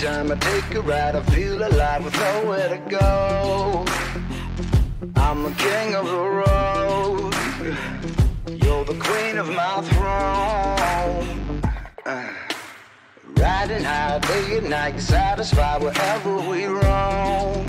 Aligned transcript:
time 0.00 0.32
I 0.32 0.34
take 0.36 0.74
a 0.76 0.80
ride, 0.80 1.14
I 1.14 1.22
feel 1.24 1.62
alive 1.62 2.02
with 2.02 2.14
nowhere 2.14 2.68
to 2.70 2.78
go. 2.88 3.84
I'm 5.16 5.42
the 5.42 5.54
king 5.58 5.94
of 5.94 6.06
the 6.06 6.24
road. 6.42 7.34
You're 8.62 8.84
the 8.86 8.98
queen 8.98 9.36
of 9.36 9.48
my 9.50 9.82
throne. 9.90 11.62
Uh, 12.06 12.32
riding 13.36 13.84
high 13.84 14.18
day 14.20 14.56
and 14.56 14.70
night, 14.70 14.98
satisfied 15.00 15.82
wherever 15.82 16.36
we 16.48 16.64
roam. 16.64 17.66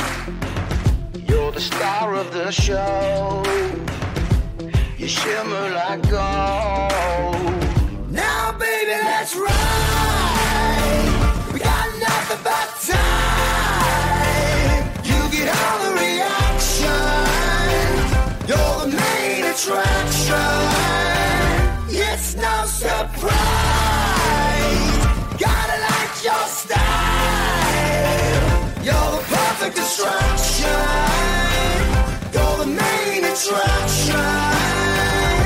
You're 1.28 1.52
the 1.52 1.60
star 1.60 2.16
of 2.16 2.32
the 2.32 2.50
show. 2.50 3.44
You 4.98 5.08
shimmer 5.10 5.70
like 5.72 6.02
gold. 6.10 6.22
Now, 8.10 8.54
baby, 8.58 8.92
let's 9.04 9.36
ride. 9.36 11.21
Distraction. 29.70 30.66
You're 32.34 32.58
the 32.58 32.66
main 32.66 33.26
attraction. 33.26 35.41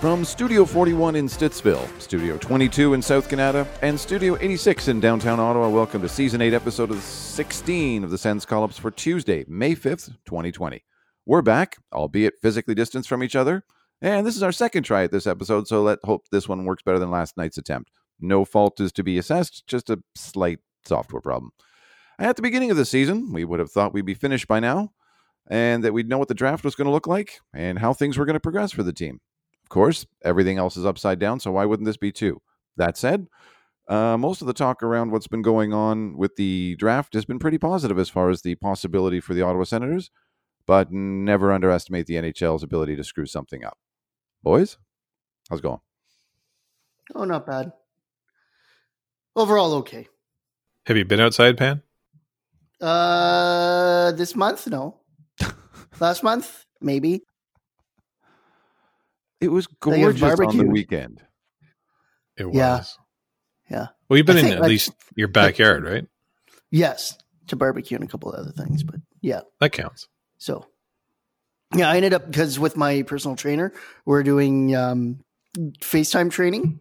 From 0.00 0.24
Studio 0.24 0.64
41 0.64 1.14
in 1.14 1.26
Stittsville, 1.26 1.86
Studio 2.00 2.38
22 2.38 2.94
in 2.94 3.02
South 3.02 3.28
Canada, 3.28 3.68
and 3.82 4.00
Studio 4.00 4.34
86 4.40 4.88
in 4.88 4.98
downtown 4.98 5.38
Ottawa, 5.38 5.68
welcome 5.68 6.00
to 6.00 6.08
Season 6.08 6.40
8, 6.40 6.54
Episode 6.54 6.98
16 6.98 8.02
of 8.02 8.10
the 8.10 8.16
Sens 8.16 8.46
Call-Ups 8.46 8.78
for 8.78 8.90
Tuesday, 8.90 9.44
May 9.46 9.74
5th, 9.74 10.16
2020. 10.24 10.82
We're 11.26 11.42
back, 11.42 11.76
albeit 11.92 12.40
physically 12.40 12.74
distanced 12.74 13.10
from 13.10 13.22
each 13.22 13.36
other, 13.36 13.62
and 14.00 14.26
this 14.26 14.36
is 14.36 14.42
our 14.42 14.52
second 14.52 14.84
try 14.84 15.04
at 15.04 15.12
this 15.12 15.26
episode, 15.26 15.68
so 15.68 15.82
let's 15.82 16.02
hope 16.02 16.28
this 16.30 16.48
one 16.48 16.64
works 16.64 16.82
better 16.82 16.98
than 16.98 17.10
last 17.10 17.36
night's 17.36 17.58
attempt. 17.58 17.90
No 18.18 18.46
fault 18.46 18.80
is 18.80 18.92
to 18.92 19.02
be 19.02 19.18
assessed, 19.18 19.66
just 19.66 19.90
a 19.90 20.02
slight 20.14 20.60
software 20.82 21.20
problem. 21.20 21.52
At 22.18 22.36
the 22.36 22.42
beginning 22.42 22.70
of 22.70 22.78
the 22.78 22.86
season, 22.86 23.34
we 23.34 23.44
would 23.44 23.60
have 23.60 23.70
thought 23.70 23.92
we'd 23.92 24.06
be 24.06 24.14
finished 24.14 24.48
by 24.48 24.60
now, 24.60 24.92
and 25.50 25.84
that 25.84 25.92
we'd 25.92 26.08
know 26.08 26.16
what 26.16 26.28
the 26.28 26.34
draft 26.34 26.64
was 26.64 26.74
going 26.74 26.86
to 26.86 26.90
look 26.90 27.06
like 27.06 27.40
and 27.52 27.80
how 27.80 27.92
things 27.92 28.16
were 28.16 28.24
going 28.24 28.32
to 28.32 28.40
progress 28.40 28.72
for 28.72 28.82
the 28.82 28.94
team. 28.94 29.20
Of 29.70 29.74
course, 29.74 30.04
everything 30.24 30.58
else 30.58 30.76
is 30.76 30.84
upside 30.84 31.20
down, 31.20 31.38
so 31.38 31.52
why 31.52 31.64
wouldn't 31.64 31.86
this 31.86 31.96
be 31.96 32.10
too? 32.10 32.42
That 32.76 32.96
said, 32.96 33.28
uh, 33.86 34.16
most 34.16 34.40
of 34.40 34.48
the 34.48 34.52
talk 34.52 34.82
around 34.82 35.12
what's 35.12 35.28
been 35.28 35.42
going 35.42 35.72
on 35.72 36.16
with 36.16 36.34
the 36.34 36.74
draft 36.74 37.14
has 37.14 37.24
been 37.24 37.38
pretty 37.38 37.56
positive 37.56 37.96
as 37.96 38.08
far 38.08 38.30
as 38.30 38.42
the 38.42 38.56
possibility 38.56 39.20
for 39.20 39.32
the 39.32 39.42
Ottawa 39.42 39.62
Senators, 39.62 40.10
but 40.66 40.90
never 40.90 41.52
underestimate 41.52 42.06
the 42.06 42.14
NHL's 42.14 42.64
ability 42.64 42.96
to 42.96 43.04
screw 43.04 43.26
something 43.26 43.64
up. 43.64 43.78
Boys, 44.42 44.76
how's 45.48 45.60
it 45.60 45.62
going? 45.62 45.78
Oh, 47.14 47.22
not 47.22 47.46
bad. 47.46 47.70
Overall, 49.36 49.74
okay. 49.74 50.08
Have 50.86 50.96
you 50.96 51.04
been 51.04 51.20
outside, 51.20 51.56
Pan? 51.56 51.80
Uh, 52.80 54.10
this 54.12 54.34
month, 54.34 54.66
no. 54.66 54.98
Last 56.00 56.24
month, 56.24 56.66
maybe. 56.80 57.22
It 59.40 59.50
was 59.50 59.66
gorgeous 59.66 60.22
on 60.22 60.56
the 60.56 60.64
weekend. 60.66 61.22
It 62.36 62.46
was. 62.46 62.54
Yeah. 62.56 62.82
Yeah. 63.70 63.86
Well, 64.08 64.16
you've 64.16 64.26
been 64.26 64.36
I 64.36 64.40
in 64.40 64.44
think, 64.46 64.56
at 64.56 64.62
like- 64.62 64.68
least 64.68 64.92
your 65.14 65.28
backyard, 65.28 65.84
right? 65.84 66.06
Yes, 66.70 67.16
to 67.48 67.56
barbecue 67.56 67.96
and 67.96 68.04
a 68.04 68.08
couple 68.08 68.32
of 68.32 68.38
other 68.38 68.52
things, 68.52 68.82
but 68.82 68.96
yeah. 69.20 69.40
That 69.60 69.72
counts. 69.72 70.08
So, 70.38 70.66
yeah, 71.74 71.90
I 71.90 71.96
ended 71.96 72.14
up 72.14 72.26
because 72.26 72.58
with 72.58 72.76
my 72.76 73.02
personal 73.02 73.36
trainer, 73.36 73.72
we're 74.04 74.22
doing 74.22 74.74
um, 74.76 75.20
FaceTime 75.56 76.30
training. 76.30 76.80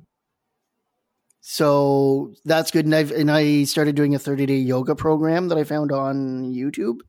So 1.42 2.34
that's 2.46 2.72
good, 2.72 2.86
and 2.86 2.94
I've 2.94 3.12
and 3.12 3.32
I 3.32 3.64
started 3.64 3.96
doing 3.96 4.14
a 4.14 4.20
thirty 4.20 4.46
day 4.46 4.58
yoga 4.58 4.96
program 4.96 5.48
that 5.48 5.58
I 5.58 5.64
found 5.64 5.92
on 5.92 6.54
YouTube. 6.54 7.00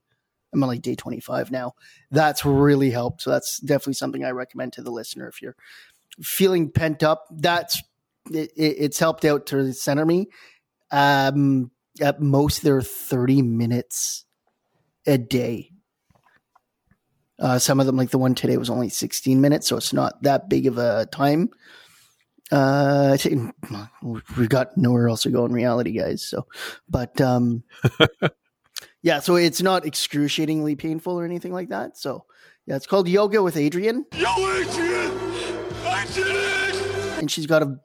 I'm 0.52 0.62
on 0.62 0.68
like 0.68 0.82
day 0.82 0.94
twenty 0.94 1.20
five 1.20 1.50
now. 1.50 1.74
That's 2.10 2.44
really 2.44 2.90
helped. 2.90 3.22
So 3.22 3.30
that's 3.30 3.58
definitely 3.60 3.94
something 3.94 4.24
I 4.24 4.30
recommend 4.30 4.72
to 4.74 4.82
the 4.82 4.90
listener 4.90 5.28
if 5.28 5.40
you're 5.40 5.56
feeling 6.22 6.70
pent 6.70 7.02
up. 7.02 7.26
That's 7.30 7.80
it, 8.30 8.50
it, 8.56 8.76
it's 8.78 8.98
helped 8.98 9.24
out 9.24 9.46
to 9.46 9.72
center 9.72 10.04
me. 10.04 10.28
Um, 10.90 11.70
at 12.00 12.20
most, 12.20 12.62
they're 12.62 12.82
thirty 12.82 13.42
minutes 13.42 14.24
a 15.06 15.18
day. 15.18 15.70
Uh, 17.38 17.58
some 17.58 17.80
of 17.80 17.86
them, 17.86 17.96
like 17.96 18.10
the 18.10 18.18
one 18.18 18.34
today, 18.34 18.58
was 18.58 18.68
only 18.68 18.90
16 18.90 19.40
minutes, 19.40 19.66
so 19.66 19.76
it's 19.78 19.94
not 19.94 20.22
that 20.22 20.50
big 20.50 20.66
of 20.66 20.76
a 20.76 21.06
time. 21.06 21.48
Uh, 22.52 23.16
we've 24.02 24.48
got 24.48 24.76
nowhere 24.76 25.08
else 25.08 25.22
to 25.22 25.30
go 25.30 25.46
in 25.46 25.52
reality, 25.52 25.92
guys. 25.92 26.22
So, 26.22 26.46
but 26.88 27.18
um, 27.20 27.62
yeah, 29.02 29.20
so 29.20 29.36
it's 29.36 29.62
not 29.62 29.84
excruciatingly 29.86 30.76
painful 30.76 31.18
or 31.18 31.24
anything 31.24 31.52
like 31.52 31.68
that. 31.70 31.96
So, 31.96 32.24
yeah, 32.66 32.76
it's 32.76 32.86
called 32.86 33.08
Yoga 33.08 33.42
with 33.42 33.54
Adriene, 33.56 34.04
Yo, 34.14 34.28
Adrian! 34.54 35.10
I 35.86 36.06
did 36.14 36.26
it! 36.26 37.18
and 37.18 37.30
she's 37.30 37.46
got 37.46 37.62
a 37.62 37.76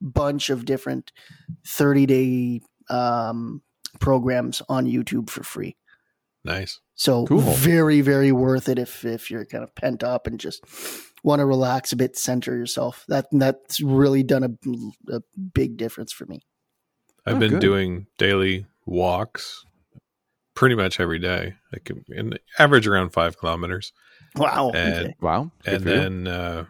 bunch 0.00 0.50
of 0.50 0.64
different 0.64 1.12
30 1.66 2.06
day 2.06 2.60
um, 2.90 3.62
programs 4.00 4.62
on 4.68 4.86
YouTube 4.86 5.30
for 5.30 5.42
free. 5.42 5.76
Nice. 6.44 6.80
So 6.94 7.26
Cool. 7.26 7.40
very, 7.40 8.00
very 8.00 8.32
worth 8.32 8.68
it 8.68 8.78
if 8.78 9.04
if 9.04 9.30
you're 9.30 9.44
kind 9.44 9.62
of 9.64 9.74
pent 9.74 10.02
up 10.02 10.26
and 10.26 10.38
just 10.40 10.64
want 11.24 11.40
to 11.40 11.46
relax 11.46 11.92
a 11.92 11.96
bit, 11.96 12.16
center 12.16 12.56
yourself. 12.56 13.04
That 13.08 13.26
that's 13.32 13.80
really 13.80 14.22
done 14.22 14.44
a, 14.44 15.14
a 15.16 15.20
big 15.54 15.76
difference 15.76 16.12
for 16.12 16.26
me. 16.26 16.40
I've 17.26 17.36
Oh, 17.36 17.40
been 17.40 17.50
good. 17.52 17.60
doing 17.60 18.06
daily 18.18 18.66
walks 18.86 19.64
pretty 20.58 20.74
much 20.74 20.98
every 20.98 21.20
day. 21.20 21.54
I 21.72 21.78
can 21.78 22.04
in 22.08 22.36
average 22.58 22.88
around 22.88 23.10
five 23.10 23.38
kilometers. 23.38 23.92
Wow. 24.34 24.72
And- 24.74 24.94
okay. 25.06 25.14
Wow. 25.20 25.52
good 25.64 25.74
and 25.74 25.84
then 25.84 26.26
uh, 26.26 26.64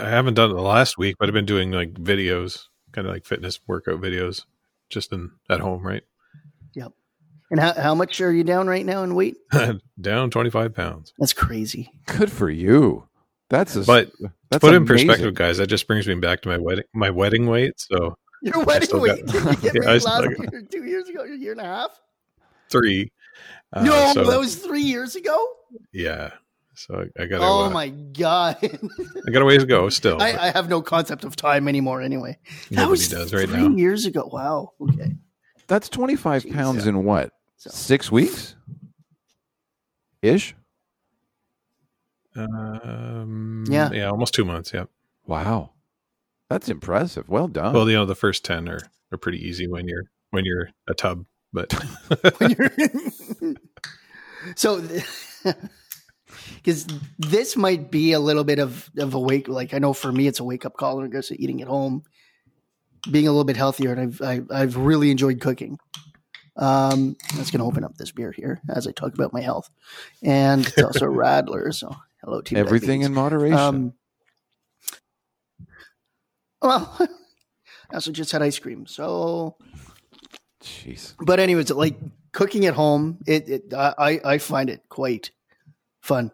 I 0.00 0.08
haven't 0.08 0.34
done 0.34 0.50
it 0.50 0.54
the 0.54 0.62
last 0.62 0.96
week, 0.96 1.16
but 1.18 1.28
I've 1.28 1.34
been 1.34 1.44
doing 1.44 1.70
like 1.70 1.92
videos, 1.94 2.64
kind 2.92 3.06
of 3.06 3.12
like 3.12 3.26
fitness 3.26 3.60
workout 3.66 4.00
videos, 4.00 4.46
just 4.88 5.12
in 5.12 5.32
at 5.50 5.60
home, 5.60 5.86
right? 5.86 6.02
Yep. 6.74 6.92
And 7.50 7.60
how 7.60 7.74
how 7.74 7.94
much 7.94 8.18
are 8.22 8.32
you 8.32 8.42
down 8.42 8.66
right 8.68 8.86
now 8.86 9.02
in 9.02 9.14
weight? 9.14 9.36
Down 10.00 10.30
twenty 10.30 10.48
five 10.48 10.74
pounds. 10.74 11.12
That's 11.18 11.34
crazy. 11.34 11.90
good 12.06 12.32
for 12.32 12.48
you. 12.48 13.06
That's 13.50 13.76
a, 13.76 13.82
But 13.82 14.10
that's 14.50 14.62
Put 14.62 14.72
in 14.74 14.86
perspective, 14.86 15.34
guys. 15.34 15.58
That 15.58 15.66
just 15.66 15.86
brings 15.86 16.08
me 16.08 16.14
back 16.14 16.40
to 16.42 16.48
my 16.48 16.56
wedding 16.56 16.84
my 16.94 17.10
wedding 17.10 17.46
weight. 17.46 17.74
So 17.76 18.16
Your 18.40 18.64
wedding 18.64 18.98
weight. 18.98 19.26
got- 19.26 19.44
Did 19.44 19.44
you 19.44 19.56
get 19.70 19.74
Yeah, 19.74 19.80
I 19.82 19.84
married 19.84 20.00
still 20.00 20.12
last 20.14 20.36
got- 20.38 20.52
year, 20.52 20.62
two 20.70 20.84
years 20.84 21.08
ago, 21.10 21.24
a 21.24 21.36
year 21.36 21.52
and 21.52 21.60
a 21.60 21.64
half? 21.64 22.00
Three. 22.72 23.12
Uh, 23.72 23.84
no, 23.84 24.12
so, 24.12 24.24
that 24.24 24.38
was 24.38 24.56
three 24.56 24.82
years 24.82 25.14
ago. 25.14 25.46
yeah. 25.92 26.30
So 26.74 27.06
I, 27.18 27.22
I 27.22 27.26
got. 27.26 27.40
Oh 27.42 27.66
uh, 27.66 27.70
my 27.70 27.88
god! 27.88 28.56
I 28.62 29.30
got 29.30 29.42
a 29.42 29.44
ways 29.44 29.60
to 29.60 29.66
go 29.66 29.88
still. 29.90 30.20
I, 30.20 30.30
I 30.32 30.50
have 30.50 30.68
no 30.68 30.80
concept 30.82 31.22
of 31.22 31.36
time 31.36 31.68
anymore. 31.68 32.00
Anyway, 32.00 32.38
that 32.70 32.88
was 32.88 33.08
does 33.08 33.32
right 33.32 33.48
three 33.48 33.68
now. 33.68 33.76
years 33.76 34.06
ago. 34.06 34.28
Wow. 34.32 34.72
Okay. 34.80 35.12
That's 35.68 35.88
25 35.88 36.44
Jeez. 36.44 36.52
pounds 36.54 36.86
in 36.86 37.04
what? 37.04 37.30
So- 37.56 37.70
Six 37.70 38.10
weeks? 38.10 38.56
Ish? 40.22 40.54
Um, 42.34 43.64
Yeah. 43.68 43.90
yeah, 43.92 44.08
almost 44.10 44.34
two 44.34 44.44
months. 44.44 44.72
Yeah. 44.72 44.84
Wow. 45.26 45.70
That's 46.48 46.68
impressive. 46.68 47.28
Well 47.28 47.48
done. 47.48 47.72
Well, 47.74 47.88
you 47.88 47.96
know, 47.96 48.06
the 48.06 48.14
first 48.14 48.44
ten 48.44 48.68
are 48.68 48.80
are 49.10 49.18
pretty 49.18 49.38
easy 49.46 49.66
when 49.66 49.88
you're 49.88 50.04
when 50.30 50.44
you're 50.44 50.70
a 50.88 50.94
tub, 50.94 51.24
but 51.52 51.72
so 54.56 54.82
because 56.56 56.86
this 57.18 57.56
might 57.56 57.90
be 57.90 58.12
a 58.12 58.20
little 58.20 58.44
bit 58.44 58.58
of 58.58 58.90
of 58.98 59.14
a 59.14 59.20
wake 59.20 59.48
like 59.48 59.74
i 59.74 59.78
know 59.78 59.92
for 59.92 60.12
me 60.12 60.26
it's 60.26 60.40
a 60.40 60.44
wake 60.44 60.64
up 60.64 60.76
call 60.76 60.98
in 60.98 61.04
regards 61.04 61.28
to 61.28 61.40
eating 61.42 61.60
at 61.62 61.68
home 61.68 62.02
being 63.10 63.26
a 63.26 63.30
little 63.30 63.44
bit 63.44 63.56
healthier 63.56 63.92
and 63.92 64.00
i've 64.00 64.22
I, 64.22 64.40
i've 64.50 64.76
really 64.76 65.10
enjoyed 65.10 65.40
cooking. 65.40 65.78
Um 66.56 67.16
that's 67.34 67.50
gonna 67.50 67.66
open 67.66 67.82
up 67.82 67.96
this 67.96 68.12
beer 68.12 68.30
here 68.30 68.60
as 68.68 68.86
i 68.86 68.92
talk 68.92 69.14
about 69.14 69.32
my 69.32 69.40
health. 69.40 69.70
And 70.22 70.66
it's 70.66 70.82
also 70.82 71.06
radler 71.06 71.72
so 71.74 71.96
hello 72.22 72.42
to 72.42 72.56
Everything 72.56 73.02
in 73.02 73.14
moderation. 73.14 73.58
um 73.58 73.92
well 76.60 76.94
i 77.00 77.94
also 77.94 78.12
just 78.12 78.32
had 78.32 78.42
ice 78.42 78.58
cream 78.58 78.86
so 78.86 79.56
Jeez. 80.62 81.14
but 81.20 81.40
anyways, 81.40 81.70
like 81.70 81.96
cooking 82.32 82.66
at 82.66 82.74
home, 82.74 83.18
it, 83.26 83.48
it 83.48 83.74
I 83.74 84.20
I 84.24 84.38
find 84.38 84.70
it 84.70 84.82
quite 84.88 85.30
fun. 86.00 86.30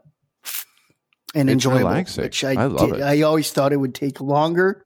and 1.35 1.49
It's 1.49 1.55
enjoyable. 1.55 1.89
relaxing. 1.89 2.25
Which 2.25 2.45
I, 2.45 2.53
I 2.53 2.65
love 2.67 2.91
did- 2.91 3.01
it. 3.01 3.03
I 3.03 3.23
always 3.23 3.51
thought 3.51 3.73
it 3.73 3.77
would 3.79 3.95
take 3.95 4.21
longer. 4.21 4.85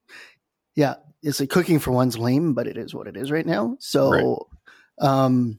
Yeah, 0.74 0.94
it's 1.22 1.38
like 1.40 1.50
cooking 1.50 1.78
for 1.78 1.90
one's 1.92 2.16
lame, 2.18 2.54
but 2.54 2.66
it 2.66 2.76
is 2.76 2.94
what 2.94 3.06
it 3.06 3.16
is 3.16 3.30
right 3.30 3.46
now. 3.46 3.76
So, 3.80 4.48
um, 5.00 5.58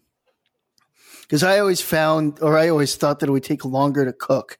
because 1.21 1.43
I 1.43 1.59
always 1.59 1.81
found, 1.81 2.39
or 2.41 2.57
I 2.57 2.69
always 2.69 2.95
thought 2.95 3.19
that 3.19 3.29
it 3.29 3.31
would 3.31 3.43
take 3.43 3.63
longer 3.65 4.05
to 4.05 4.13
cook 4.13 4.57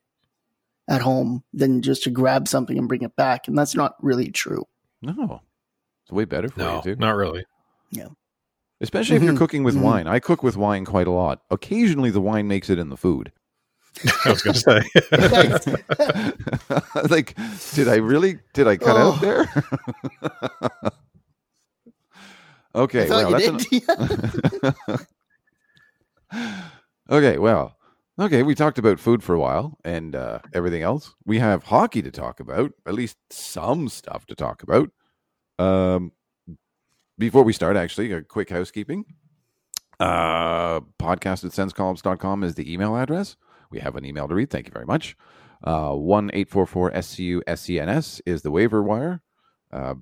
at 0.87 1.01
home 1.01 1.43
than 1.53 1.81
just 1.81 2.03
to 2.03 2.09
grab 2.09 2.47
something 2.47 2.77
and 2.77 2.87
bring 2.87 3.01
it 3.03 3.15
back, 3.15 3.47
and 3.47 3.57
that's 3.57 3.75
not 3.75 3.95
really 4.01 4.31
true. 4.31 4.65
No, 5.01 5.41
it's 6.03 6.11
way 6.11 6.25
better 6.25 6.47
for 6.49 6.59
No, 6.59 6.75
you 6.77 6.81
too. 6.81 6.95
not 6.97 7.15
really. 7.15 7.45
Especially 8.83 9.15
if 9.15 9.23
you're 9.23 9.33
Mhm. 9.33 9.37
cooking 9.37 9.63
with 9.63 9.75
Mhm. 9.75 9.81
wine. 9.81 10.07
I 10.07 10.19
cook 10.19 10.43
with 10.43 10.55
wine 10.57 10.85
quite 10.85 11.07
a 11.07 11.11
lot. 11.11 11.41
Occasionally, 11.49 12.11
the 12.11 12.21
wine 12.21 12.47
makes 12.47 12.69
it 12.69 12.77
in 12.77 12.89
the 12.89 12.97
food. 12.97 13.31
I 14.25 14.29
was 14.31 14.41
going 14.43 14.53
to 14.55 14.59
say. 14.59 14.81
like, 17.09 17.35
did 17.73 17.87
I 17.87 17.95
really? 17.95 18.39
Did 18.53 18.67
I 18.67 18.77
cut 18.77 18.95
Oh. 18.97 19.13
out 19.13 19.21
there? 19.21 19.45
okay, 22.75 23.09
well, 23.09 23.31
that's 23.31 23.47
an- 23.47 23.59
okay. 27.09 27.37
Well, 27.37 27.77
okay. 28.19 28.43
We 28.43 28.55
talked 28.55 28.79
about 28.79 28.99
food 28.99 29.23
for 29.23 29.33
a 29.35 29.39
while 29.39 29.77
and 29.85 30.15
uh, 30.15 30.39
everything 30.53 30.81
else. 30.81 31.13
We 31.25 31.39
have 31.39 31.63
hockey 31.63 32.01
to 32.01 32.11
talk 32.11 32.39
about. 32.39 32.71
At 32.85 32.93
least 32.95 33.17
some 33.29 33.89
stuff 33.89 34.25
to 34.27 34.35
talk 34.35 34.63
about. 34.63 34.89
Um, 35.59 36.11
before 37.17 37.43
we 37.43 37.53
start, 37.53 37.77
actually, 37.77 38.11
a 38.11 38.21
quick 38.21 38.49
housekeeping. 38.49 39.05
Uh, 39.99 40.81
podcast 40.99 41.45
at 41.45 41.51
sensecolumns.com 41.51 42.43
is 42.43 42.55
the 42.55 42.71
email 42.71 42.95
address. 42.95 43.37
We 43.71 43.79
have 43.79 43.95
an 43.95 44.05
email 44.05 44.27
to 44.27 44.35
read. 44.35 44.49
Thank 44.49 44.67
you 44.67 44.73
very 44.73 44.85
much. 44.85 45.15
Uh, 45.63 45.93
1 45.93 46.31
844 46.33 46.91
SCU 46.91 47.41
SCNS 47.47 48.21
is 48.25 48.41
the 48.41 48.51
waiver 48.51 48.83
wire. 48.83 49.21
Uh, 49.71 49.95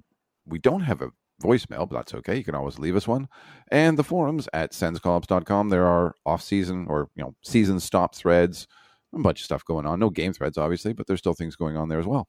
we 0.45 0.59
don't 0.59 0.81
have 0.81 1.01
a 1.01 1.11
voicemail, 1.41 1.87
but 1.87 1.97
that's 1.97 2.13
okay. 2.15 2.35
You 2.37 2.43
can 2.43 2.55
always 2.55 2.79
leave 2.79 2.95
us 2.95 3.07
one. 3.07 3.27
And 3.71 3.97
the 3.97 4.03
forums 4.03 4.47
at 4.53 4.71
senscolumns.com. 4.71 5.69
There 5.69 5.85
are 5.85 6.15
off 6.25 6.41
season 6.41 6.87
or, 6.89 7.09
you 7.15 7.23
know, 7.23 7.35
season 7.43 7.79
stop 7.79 8.15
threads, 8.15 8.67
a 9.13 9.19
bunch 9.19 9.41
of 9.41 9.45
stuff 9.45 9.65
going 9.65 9.85
on. 9.85 9.99
No 9.99 10.09
game 10.09 10.33
threads, 10.33 10.57
obviously, 10.57 10.93
but 10.93 11.07
there's 11.07 11.19
still 11.19 11.33
things 11.33 11.55
going 11.55 11.77
on 11.77 11.89
there 11.89 11.99
as 11.99 12.07
well. 12.07 12.27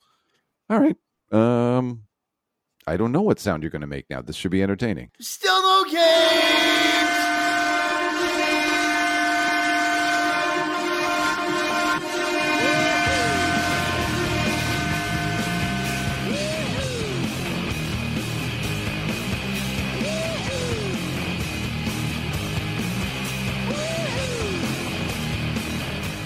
All 0.68 0.80
right. 0.80 0.96
Um, 1.32 2.04
I 2.86 2.96
don't 2.96 3.12
know 3.12 3.22
what 3.22 3.38
sound 3.38 3.62
you're 3.62 3.70
going 3.70 3.82
to 3.82 3.86
make 3.86 4.10
now. 4.10 4.22
This 4.22 4.34
should 4.34 4.50
be 4.50 4.62
entertaining. 4.62 5.10
Still 5.20 5.62
no 5.62 5.84
games. 5.84 7.22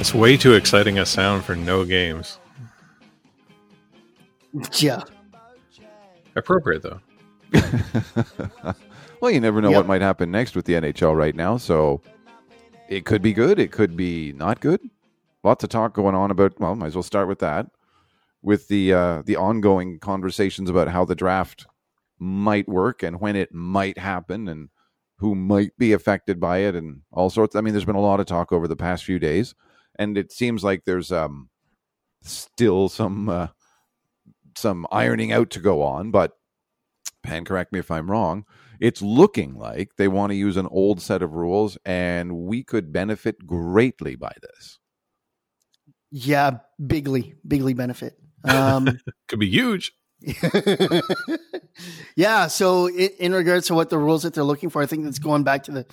It's 0.00 0.14
way 0.14 0.36
too 0.36 0.54
exciting 0.54 0.98
a 0.98 1.04
sound 1.04 1.44
for 1.44 1.56
no 1.56 1.84
games. 1.84 2.38
Yeah. 4.78 5.02
Appropriate 6.36 6.82
though. 6.82 7.00
well, 9.20 9.30
you 9.30 9.40
never 9.40 9.60
know 9.60 9.70
Yep. 9.70 9.76
what 9.76 9.86
might 9.86 10.02
happen 10.02 10.30
next 10.30 10.54
with 10.54 10.64
the 10.66 10.74
NHL 10.74 11.16
right 11.16 11.34
now. 11.34 11.56
So 11.56 12.00
it 12.88 13.04
could 13.04 13.22
be 13.22 13.32
good. 13.32 13.58
It 13.58 13.72
could 13.72 13.96
be 13.96 14.32
not 14.32 14.60
good. 14.60 14.80
Lots 15.42 15.64
of 15.64 15.70
talk 15.70 15.94
going 15.94 16.14
on 16.14 16.30
about. 16.30 16.58
Well, 16.60 16.74
might 16.74 16.88
as 16.88 16.94
well 16.96 17.02
start 17.02 17.28
with 17.28 17.38
that. 17.40 17.66
With 18.42 18.68
the 18.68 18.92
uh, 18.92 19.22
the 19.24 19.36
ongoing 19.36 19.98
conversations 19.98 20.68
about 20.70 20.88
how 20.88 21.04
the 21.04 21.14
draft 21.14 21.66
might 22.18 22.68
work 22.68 23.02
and 23.02 23.20
when 23.20 23.36
it 23.36 23.52
might 23.52 23.98
happen 23.98 24.48
and 24.48 24.68
who 25.18 25.34
might 25.34 25.70
be 25.78 25.92
affected 25.92 26.38
by 26.38 26.58
it 26.58 26.74
and 26.74 27.00
all 27.12 27.30
sorts. 27.30 27.56
I 27.56 27.60
mean, 27.60 27.72
there's 27.72 27.84
been 27.86 27.96
a 27.96 28.00
lot 28.00 28.20
of 28.20 28.26
talk 28.26 28.52
over 28.52 28.68
the 28.68 28.76
past 28.76 29.04
few 29.04 29.18
days, 29.18 29.54
and 29.98 30.18
it 30.18 30.32
seems 30.32 30.62
like 30.64 30.84
there's 30.84 31.10
um 31.12 31.48
still 32.22 32.88
some 32.88 33.28
uh, 33.28 33.48
some 34.56 34.86
ironing 34.90 35.32
out 35.32 35.50
to 35.50 35.60
go 35.60 35.82
on. 35.82 36.10
But 36.10 36.32
Pan, 37.22 37.44
correct 37.44 37.72
me 37.72 37.78
if 37.78 37.90
I'm 37.90 38.10
wrong. 38.10 38.44
It's 38.78 39.00
looking 39.02 39.54
like 39.54 39.96
they 39.96 40.08
want 40.08 40.30
to 40.30 40.36
use 40.36 40.56
an 40.56 40.68
old 40.70 41.00
set 41.00 41.22
of 41.22 41.32
rules, 41.34 41.78
and 41.84 42.36
we 42.36 42.62
could 42.62 42.92
benefit 42.92 43.46
greatly 43.46 44.16
by 44.16 44.32
this. 44.42 44.78
Yeah, 46.10 46.58
bigly, 46.84 47.34
bigly 47.46 47.74
benefit. 47.74 48.18
Um, 48.44 48.98
Could 49.28 49.40
be 49.40 49.50
huge. 49.50 49.92
yeah. 52.16 52.46
So 52.46 52.86
in, 52.88 53.10
in 53.18 53.32
regards 53.32 53.66
to 53.66 53.74
what 53.74 53.90
the 53.90 53.98
rules 53.98 54.22
that 54.22 54.34
they're 54.34 54.44
looking 54.44 54.70
for, 54.70 54.82
I 54.82 54.86
think 54.86 55.04
that's 55.04 55.18
going 55.18 55.44
back 55.44 55.64
to 55.64 55.72
the 55.72 55.86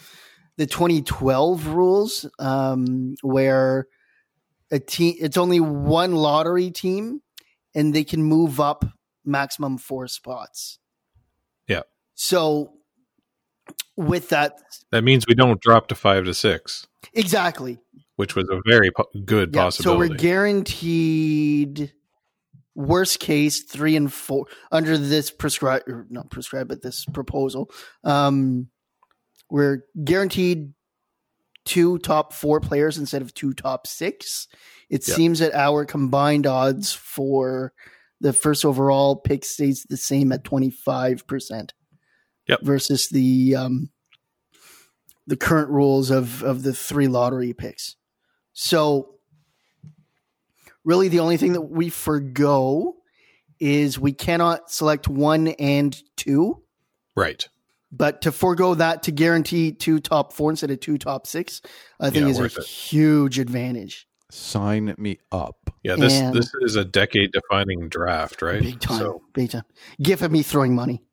the 0.56 0.68
2012 0.68 1.68
rules, 1.68 2.30
um, 2.38 3.16
where 3.22 3.88
a 4.72 4.80
team 4.80 5.16
it's 5.20 5.38
only 5.38 5.60
one 5.60 6.16
lottery 6.16 6.72
team, 6.72 7.22
and 7.76 7.94
they 7.94 8.04
can 8.04 8.24
move 8.24 8.60
up 8.60 8.86
maximum 9.26 9.78
four 9.78 10.08
spots. 10.08 10.80
Yeah. 11.68 11.82
So 12.16 12.74
with 13.96 14.30
that, 14.30 14.60
That 14.92 15.04
means 15.04 15.26
we 15.28 15.36
don't 15.36 15.62
drop 15.62 15.88
to 15.88 15.96
five 15.96 16.26
to 16.26 16.34
six, 16.34 16.88
exactly. 17.14 17.80
which 18.16 18.36
was 18.36 18.48
a 18.50 18.60
very 18.70 18.92
po- 18.92 19.08
good 19.26 19.54
Yeah, 19.54 19.70
so 19.70 19.98
we're 19.98 20.08
guaranteed 20.10 21.94
worst 22.76 23.20
case 23.20 23.64
three 23.64 23.96
and 23.96 24.12
four 24.12 24.48
under 24.72 24.98
this 24.98 25.30
prescribe 25.30 25.84
or 25.88 26.08
not 26.10 26.32
prescribed 26.32 26.70
but 26.70 26.82
this 26.82 27.06
proposal 27.06 27.70
um 28.04 28.68
we're 29.52 29.84
guaranteed 30.04 30.74
two 31.66 31.98
top 32.00 32.34
four 32.34 32.60
players 32.60 32.98
instead 32.98 33.22
of 33.22 33.34
two 33.34 33.54
top 33.54 33.88
six 33.88 34.48
it 34.90 35.08
Yeah. 35.08 35.16
seems 35.16 35.40
that 35.40 35.54
our 35.56 35.86
combined 35.86 36.46
odds 36.46 36.92
for 36.94 37.74
the 38.22 38.34
first 38.34 38.64
overall 38.66 39.16
pick 39.16 39.44
stays 39.46 39.86
the 39.90 39.98
same 39.98 40.32
at 40.32 40.44
25% 40.44 41.70
Yep. 42.48 42.62
versus 42.64 43.08
the 43.10 43.56
um 43.56 43.90
the 45.26 45.38
current 45.38 45.70
rules 45.70 46.12
of 46.12 46.44
of 46.44 46.64
the 46.64 46.74
three 46.74 47.08
lottery 47.08 47.54
picks 47.54 47.96
so 48.52 49.16
really 50.84 51.08
the 51.08 51.20
only 51.22 51.38
thing 51.38 51.54
that 51.54 51.62
we 51.62 51.90
forgo 51.90 52.96
is 53.60 53.98
we 53.98 54.12
cannot 54.12 54.70
select 54.70 55.08
one 55.08 55.48
and 55.48 56.02
two. 56.18 56.62
right. 57.16 57.48
But 57.96 58.24
to 58.24 58.32
forego 58.32 58.74
that 58.76 59.04
to 59.04 59.12
guarantee 59.12 59.72
two 59.72 60.00
top 60.00 60.34
four 60.34 60.50
instead 60.50 60.72
of 60.72 60.80
two 60.80 60.98
top 60.98 61.28
six, 61.28 61.62
I 62.00 62.10
think 62.10 62.24
Yeah, 62.26 62.32
is 62.32 62.40
a 62.40 62.46
it. 62.46 62.66
huge 62.66 63.38
advantage. 63.38 64.08
Sign 64.32 64.96
me 64.98 65.20
up. 65.32 65.70
Yeah, 65.84 65.96
this 65.96 66.14
And- 66.14 66.34
this 66.36 66.52
is 66.62 66.76
a 66.76 66.84
decade 66.84 67.32
defining 67.34 67.90
draft, 67.90 68.42
right? 68.42 68.64
Big 68.64 68.80
time. 68.80 68.98
So 68.98 69.22
Big 69.34 69.52
time. 69.52 69.64
Gift 70.02 70.24
of 70.24 70.32
me 70.32 70.42
throwing 70.42 70.74
money. 70.74 71.04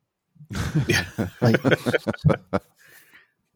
yeah. 0.88 1.04
Like, 1.42 1.60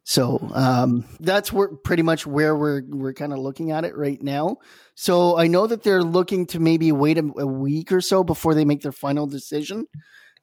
so 0.06 0.38
um, 0.52 1.06
that's 1.18 1.50
where 1.50 1.68
pretty 1.68 2.02
much 2.02 2.26
where 2.26 2.54
we're 2.54 2.82
we're 2.88 3.14
kind 3.14 3.32
of 3.32 3.38
looking 3.38 3.70
at 3.70 3.84
it 3.84 3.96
right 3.96 4.22
now. 4.22 4.58
So 4.94 5.38
I 5.38 5.46
know 5.46 5.66
that 5.66 5.82
they're 5.82 6.02
looking 6.02 6.44
to 6.48 6.60
maybe 6.60 6.92
wait 6.92 7.16
a, 7.16 7.24
a 7.38 7.46
week 7.46 7.90
or 7.90 8.02
so 8.02 8.22
before 8.22 8.54
they 8.54 8.66
make 8.66 8.82
their 8.82 8.92
final 8.92 9.26
decision. 9.26 9.86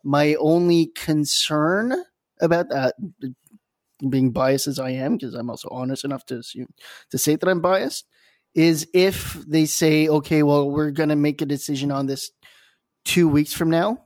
My 0.04 0.34
only 0.40 0.88
concern 0.88 1.94
about 2.42 2.70
that, 2.70 2.96
being 4.10 4.32
biased 4.32 4.68
as 4.68 4.80
I 4.80 4.92
am, 4.92 5.18
because 5.18 5.34
I'm 5.34 5.50
also 5.50 5.70
honest 5.72 6.04
enough 6.04 6.26
to 6.28 6.40
assume, 6.40 6.74
to 7.12 7.18
say 7.18 7.36
that 7.36 7.48
I'm 7.48 7.62
biased, 7.62 8.06
is 8.56 8.88
if 8.94 9.34
they 9.48 9.66
say, 9.66 10.08
okay, 10.08 10.44
well, 10.44 10.70
we're 10.70 10.92
going 10.92 11.10
to 11.10 11.16
make 11.16 11.42
a 11.42 11.46
decision 11.46 11.92
on 11.92 12.08
this 12.08 12.32
two 13.06 13.28
weeks 13.28 13.54
from 13.54 13.70
now. 13.70 14.04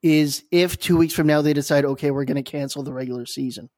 Is 0.00 0.44
if 0.52 0.78
two 0.78 0.96
weeks 0.96 1.12
from 1.12 1.26
now 1.26 1.42
they 1.42 1.52
decide, 1.52 1.84
okay, 1.84 2.12
we're 2.12 2.24
going 2.24 2.42
to 2.42 2.48
cancel 2.48 2.84
the 2.84 2.92
regular 2.92 3.26
season 3.26 3.68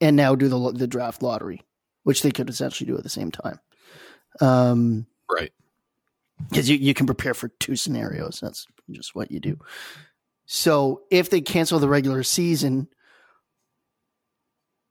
and 0.00 0.16
now 0.16 0.34
do 0.34 0.48
the 0.48 0.72
the 0.72 0.86
draft 0.86 1.22
lottery, 1.22 1.60
which 2.04 2.22
they 2.22 2.30
could 2.30 2.48
essentially 2.48 2.88
do 2.88 2.96
at 2.96 3.02
the 3.02 3.10
same 3.10 3.30
time. 3.30 3.60
Um, 4.40 5.06
Right. 5.30 5.52
because 6.48 6.70
you, 6.70 6.76
you 6.78 6.94
can 6.94 7.04
prepare 7.04 7.34
for 7.34 7.48
two 7.48 7.76
scenarios. 7.76 8.40
That's 8.40 8.66
just 8.90 9.14
what 9.14 9.30
you 9.30 9.40
do. 9.40 9.58
So 10.46 11.02
if 11.10 11.30
they 11.30 11.40
cancel 11.40 11.78
the 11.78 11.88
regular 11.88 12.22
season, 12.22 12.88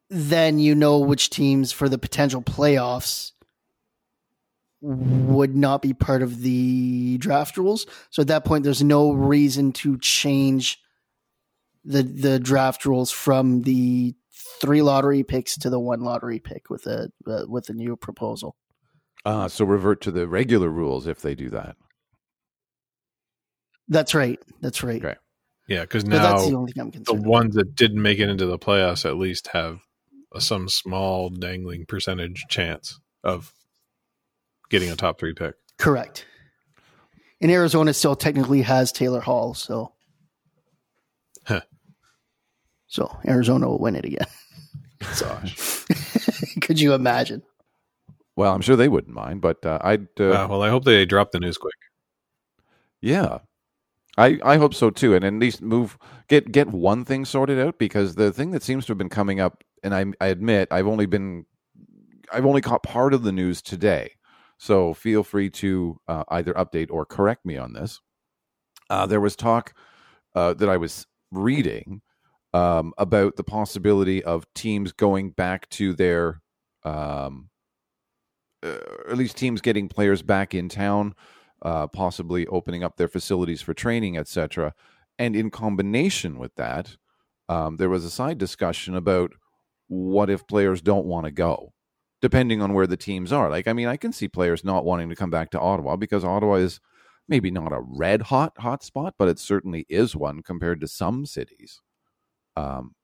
then 0.09 0.59
you 0.59 0.75
know 0.75 0.99
which 0.99 1.29
teams 1.29 1.71
for 1.71 1.87
the 1.87 1.97
potential 1.97 2.41
playoffs 2.41 3.31
would 4.81 5.55
not 5.55 5.81
be 5.81 5.93
part 5.93 6.21
of 6.21 6.41
the 6.41 7.17
draft 7.19 7.57
rules. 7.57 7.85
So 8.09 8.21
at 8.21 8.27
that 8.29 8.45
point, 8.45 8.63
there's 8.63 8.83
no 8.83 9.11
reason 9.11 9.71
to 9.73 9.97
change 9.99 10.79
the 11.83 12.03
the 12.03 12.39
draft 12.39 12.85
rules 12.85 13.11
from 13.11 13.61
the 13.61 14.15
three 14.59 14.81
lottery 14.81 15.23
picks 15.23 15.57
to 15.57 15.69
the 15.69 15.79
one 15.79 16.01
lottery 16.01 16.39
pick 16.39 16.69
with 16.69 16.85
a 16.87 17.11
uh, 17.27 17.45
with 17.47 17.69
a 17.69 17.73
new 17.73 17.95
proposal. 17.95 18.55
Uh, 19.23 19.47
so 19.47 19.65
revert 19.65 20.01
to 20.01 20.11
the 20.11 20.27
regular 20.27 20.69
rules 20.69 21.05
if 21.07 21.21
they 21.21 21.35
do 21.35 21.49
that. 21.49 21.75
That's 23.87 24.15
right. 24.15 24.39
That's 24.61 24.83
right. 24.83 25.03
Okay. 25.03 25.17
Yeah, 25.71 25.81
because 25.81 26.03
But 26.03 26.21
that's 26.21 26.45
the 26.45 26.51
now 26.51 26.57
only 26.57 26.71
thing 26.73 26.81
I'm 26.81 26.87
the 26.89 26.97
concerned. 26.97 27.19
about. 27.19 27.29
ones 27.29 27.55
that 27.55 27.75
didn't 27.75 28.01
make 28.01 28.19
it 28.19 28.27
into 28.29 28.45
the 28.45 28.59
playoffs 28.59 29.05
at 29.05 29.15
least 29.17 29.47
have 29.53 29.79
a, 30.33 30.41
some 30.41 30.67
small 30.67 31.29
dangling 31.29 31.85
percentage 31.85 32.45
chance 32.49 32.99
of 33.23 33.53
getting 34.69 34.89
a 34.91 34.95
top 34.95 35.17
three 35.19 35.33
pick. 35.33 35.55
Correct. 35.77 36.25
And 37.39 37.49
Arizona 37.51 37.93
still 37.93 38.15
technically 38.15 38.63
has 38.63 38.91
Taylor 38.91 39.21
Hall, 39.21 39.53
so 39.53 39.93
Huh. 41.45 41.61
so 42.87 43.17
Arizona 43.27 43.67
will 43.67 43.79
win 43.79 43.95
it 43.95 44.05
again. 44.05 44.27
Gosh. 45.19 45.85
Could 46.61 46.79
you 46.79 46.93
imagine? 46.93 47.41
Well, 48.35 48.53
I'm 48.53 48.61
sure 48.61 48.75
they 48.75 48.89
wouldn't 48.89 49.13
mind, 49.15 49.41
but 49.41 49.65
uh, 49.65 49.79
I'd. 49.81 50.07
Uh, 50.19 50.43
Uh, 50.43 50.47
well, 50.49 50.61
I 50.63 50.69
hope 50.69 50.83
they 50.85 51.05
drop 51.05 51.31
the 51.31 51.39
news 51.39 51.57
quick. 51.57 51.73
Yeah. 53.01 53.39
I, 54.17 54.39
I 54.43 54.57
hope 54.57 54.73
so 54.73 54.89
too, 54.89 55.15
and 55.15 55.23
at 55.23 55.33
least 55.33 55.61
move 55.61 55.97
get 56.27 56.51
get 56.51 56.67
one 56.67 57.05
thing 57.05 57.25
sorted 57.25 57.59
out 57.59 57.77
because 57.77 58.15
the 58.15 58.31
thing 58.31 58.51
that 58.51 58.63
seems 58.63 58.85
to 58.85 58.91
have 58.91 58.97
been 58.97 59.09
coming 59.09 59.39
up, 59.39 59.63
and 59.83 59.95
I 59.95 60.05
I 60.19 60.27
admit 60.27 60.67
I've 60.71 60.87
only 60.87 61.05
been 61.05 61.45
I've 62.31 62.45
only 62.45 62.61
caught 62.61 62.83
part 62.83 63.13
of 63.13 63.23
the 63.23 63.31
news 63.31 63.61
today, 63.61 64.11
so 64.57 64.93
feel 64.93 65.23
free 65.23 65.49
to 65.51 65.99
uh, 66.07 66.23
either 66.29 66.53
update 66.53 66.91
or 66.91 67.05
correct 67.05 67.45
me 67.45 67.57
on 67.57 67.73
this. 67.73 68.01
Uh, 68.89 69.05
there 69.05 69.21
was 69.21 69.35
talk 69.37 69.73
uh, 70.35 70.53
that 70.55 70.69
I 70.69 70.77
was 70.77 71.07
reading 71.31 72.01
um, 72.53 72.93
about 72.97 73.37
the 73.37 73.43
possibility 73.43 74.23
of 74.23 74.45
teams 74.53 74.91
going 74.91 75.31
back 75.31 75.69
to 75.69 75.93
their 75.93 76.41
um, 76.83 77.49
uh, 78.63 78.77
at 79.09 79.17
least 79.17 79.37
teams 79.37 79.61
getting 79.61 79.87
players 79.87 80.21
back 80.21 80.53
in 80.53 80.69
town 80.69 81.15
uh, 81.61 81.87
possibly 81.87 82.47
opening 82.47 82.83
up 82.83 82.97
their 82.97 83.07
facilities 83.07 83.61
for 83.61 83.73
training, 83.73 84.17
etc. 84.17 84.73
And 85.19 85.35
in 85.35 85.51
combination 85.51 86.37
with 86.37 86.55
that, 86.55 86.97
um, 87.49 87.77
there 87.77 87.89
was 87.89 88.05
a 88.05 88.09
side 88.09 88.37
discussion 88.37 88.95
about 88.95 89.33
what 89.87 90.29
if 90.29 90.47
players 90.47 90.81
don't 90.81 91.05
want 91.05 91.25
to 91.25 91.31
go, 91.31 91.73
depending 92.21 92.61
on 92.61 92.73
where 92.73 92.87
the 92.87 92.97
teams 92.97 93.31
are. 93.31 93.49
Like, 93.49 93.67
I 93.67 93.73
mean, 93.73 93.87
I 93.87 93.97
can 93.97 94.13
see 94.13 94.27
players 94.27 94.63
not 94.63 94.85
wanting 94.85 95.09
to 95.09 95.15
come 95.15 95.29
back 95.29 95.51
to 95.51 95.59
Ottawa 95.59 95.97
because 95.97 96.23
Ottawa 96.23 96.55
is 96.55 96.79
maybe 97.27 97.51
not 97.51 97.73
a 97.73 97.81
red 97.81 98.23
hot 98.23 98.53
hot 98.57 98.83
spot, 98.83 99.15
but 99.17 99.27
it 99.27 99.37
certainly 99.37 99.85
is 99.89 100.15
one 100.15 100.41
compared 100.41 100.81
to 100.81 100.87
some 100.87 101.25
cities 101.25 101.81
um, 102.55 102.95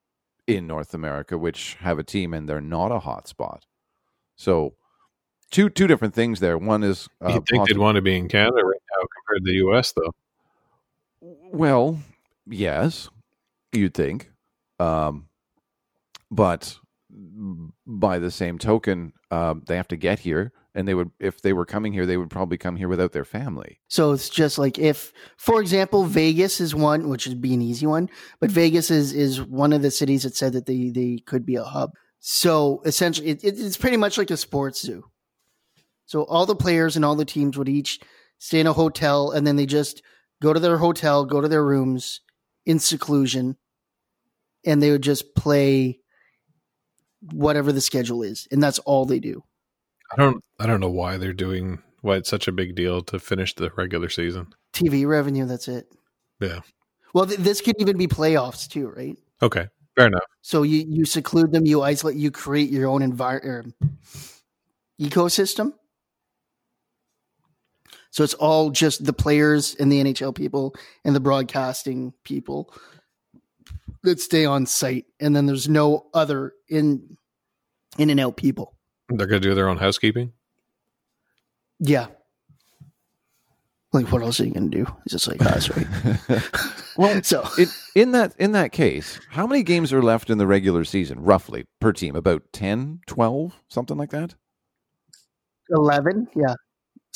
in 0.48 0.66
North 0.66 0.94
America 0.94 1.38
which 1.38 1.76
have 1.82 2.00
a 2.00 2.04
team 2.04 2.34
and 2.34 2.48
they're 2.48 2.62
not 2.62 2.92
a 2.92 3.00
hot 3.00 3.28
spot. 3.28 3.66
So. 4.36 4.76
Two 5.50 5.70
two 5.70 5.88
different 5.88 6.14
things 6.14 6.40
there. 6.40 6.58
One 6.58 6.84
is 6.84 7.08
uh, 7.24 7.30
you 7.30 7.44
think 7.48 7.64
possi- 7.64 7.68
they'd 7.68 7.78
want 7.78 7.96
to 7.96 8.02
be 8.02 8.18
in 8.18 8.28
Canada 8.28 8.66
right 8.66 8.82
now 8.92 9.08
compared 9.16 9.46
to 9.46 9.52
the 9.52 9.58
U.S. 9.58 9.94
though? 9.94 10.14
Well, 11.22 12.00
yes, 12.46 13.10
you'd 13.72 13.94
think. 13.94 14.32
Um, 14.80 15.30
but 16.30 16.78
by 17.86 18.20
the 18.20 18.32
same 18.32 18.60
token, 18.60 19.14
um, 19.32 19.64
they 19.66 19.78
have 19.78 19.88
to 19.90 19.96
get 19.96 20.20
here, 20.20 20.52
and 20.76 20.88
they 20.88 20.94
would, 20.94 21.12
if 21.20 21.42
they 21.42 21.54
were 21.54 21.66
coming 21.66 21.94
here, 21.94 22.06
they 22.06 22.18
would 22.18 22.30
probably 22.30 22.58
come 22.58 22.76
here 22.76 22.88
without 22.88 23.14
their 23.14 23.26
family. 23.26 23.80
So 23.88 24.12
it's 24.12 24.30
just 24.30 24.58
like 24.58 24.78
if, 24.78 25.14
for 25.38 25.62
example, 25.62 26.04
Vegas 26.04 26.60
is 26.60 26.76
one, 26.76 27.10
which 27.10 27.28
would 27.28 27.42
be 27.42 27.54
an 27.54 27.62
easy 27.62 27.88
one, 27.88 28.10
but 28.40 28.52
Vegas 28.52 28.92
is 28.92 29.14
is 29.14 29.42
one 29.42 29.74
of 29.74 29.82
the 29.82 29.92
cities 29.92 30.24
that 30.24 30.36
said 30.36 30.54
that 30.54 30.66
they 30.66 30.90
they 30.90 31.20
could 31.26 31.46
be 31.46 31.56
a 31.56 31.64
hub. 31.64 31.92
So 32.20 32.82
essentially, 32.86 33.30
it, 33.30 33.44
it, 33.44 33.60
it's 33.60 33.78
pretty 33.78 33.98
much 33.98 34.18
like 34.18 34.32
a 34.32 34.38
sports 34.38 34.82
zoo. 34.82 35.06
So 36.08 36.24
all 36.24 36.46
the 36.46 36.56
players 36.56 36.96
and 36.96 37.06
all 37.06 37.16
the 37.16 37.26
teams 37.26 37.58
would 37.58 37.70
each 37.70 38.00
stay 38.40 38.60
in 38.60 38.68
a 38.68 38.74
hotel, 38.74 39.32
and 39.32 39.46
then 39.46 39.58
they 39.58 39.66
just 39.66 40.02
go 40.42 40.54
to 40.54 40.60
their 40.60 40.78
hotel, 40.78 41.26
go 41.26 41.42
to 41.42 41.48
their 41.48 41.64
rooms 41.64 42.22
in 42.66 42.80
seclusion, 42.80 43.58
and 44.66 44.82
they 44.82 44.90
would 44.90 45.04
just 45.04 45.36
play 45.36 46.00
whatever 47.34 47.72
the 47.72 47.82
schedule 47.82 48.24
is, 48.24 48.48
and 48.52 48.64
that's 48.64 48.80
all 48.80 49.06
they 49.06 49.20
do. 49.20 49.44
I 50.12 50.16
don't. 50.16 50.44
I 50.60 50.66
don't 50.66 50.80
know 50.80 50.90
why 50.90 51.18
they're 51.18 51.34
doing 51.34 51.80
why 52.02 52.16
it's 52.16 52.30
such 52.30 52.48
a 52.48 52.52
big 52.52 52.76
deal 52.76 53.02
to 53.02 53.20
finish 53.20 53.54
the 53.54 53.72
regular 53.76 54.10
season. 54.10 54.48
TV 54.74 55.06
revenue, 55.06 55.46
that's 55.46 55.68
it. 55.68 55.92
Yeah. 56.40 56.62
Well, 57.14 57.26
th- 57.26 57.40
this 57.40 57.62
could 57.62 57.76
even 57.80 57.98
be 57.98 58.08
playoffs 58.08 58.68
too, 58.70 58.88
right? 58.88 59.18
Okay. 59.42 59.68
Fair 59.96 60.08
enough. 60.08 60.24
So 60.42 60.64
you 60.64 60.86
you 60.88 61.06
seclude 61.06 61.52
them, 61.52 61.66
you 61.66 61.82
isolate, 61.82 62.16
you 62.16 62.32
create 62.32 62.70
your 62.70 62.88
own 62.88 63.02
environment 63.02 63.76
er, 63.80 63.90
ecosystem. 65.02 65.74
So 68.18 68.24
it's 68.24 68.34
all 68.34 68.72
just 68.72 69.06
the 69.06 69.14
players 69.14 69.76
and 69.76 69.92
the 69.92 70.04
NHL 70.04 70.34
people 70.34 70.74
and 71.06 71.16
the 71.16 71.20
broadcasting 71.20 72.14
people 72.24 72.74
that 74.02 74.20
stay 74.20 74.44
on 74.44 74.66
site, 74.66 75.06
and 75.20 75.36
then 75.36 75.46
there's 75.46 75.70
no 75.70 76.08
other 76.16 76.54
in 76.68 77.16
in 78.00 78.10
and 78.10 78.20
out 78.20 78.36
people. 78.36 78.74
They're 79.10 79.28
going 79.28 79.40
to 79.40 79.48
do 79.48 79.54
their 79.54 79.70
own 79.70 79.78
housekeeping. 79.78 80.34
Yeah. 81.80 82.08
Like 83.94 84.12
what 84.12 84.24
else 84.24 84.40
are 84.40 84.46
you 84.46 84.54
gonna 84.54 84.70
do? 84.70 84.88
It's 85.06 85.14
just 85.14 85.28
like 85.28 85.44
us, 85.44 85.70
right? 85.70 86.42
Well, 86.98 87.22
so 87.22 87.48
in, 87.60 87.68
in 87.94 88.12
that 88.14 88.34
in 88.40 88.54
that 88.54 88.72
case, 88.72 89.20
how 89.30 89.46
many 89.46 89.62
games 89.62 89.94
are 89.94 90.02
left 90.02 90.32
in 90.32 90.40
the 90.40 90.48
regular 90.48 90.86
season, 90.86 91.20
roughly 91.20 91.66
per 91.80 91.94
team? 91.94 92.16
About 92.16 92.42
10, 92.52 93.02
12, 93.06 93.62
something 93.68 93.96
like 93.96 94.10
that. 94.10 94.34
eleven, 95.70 96.28
yeah, 96.36 96.56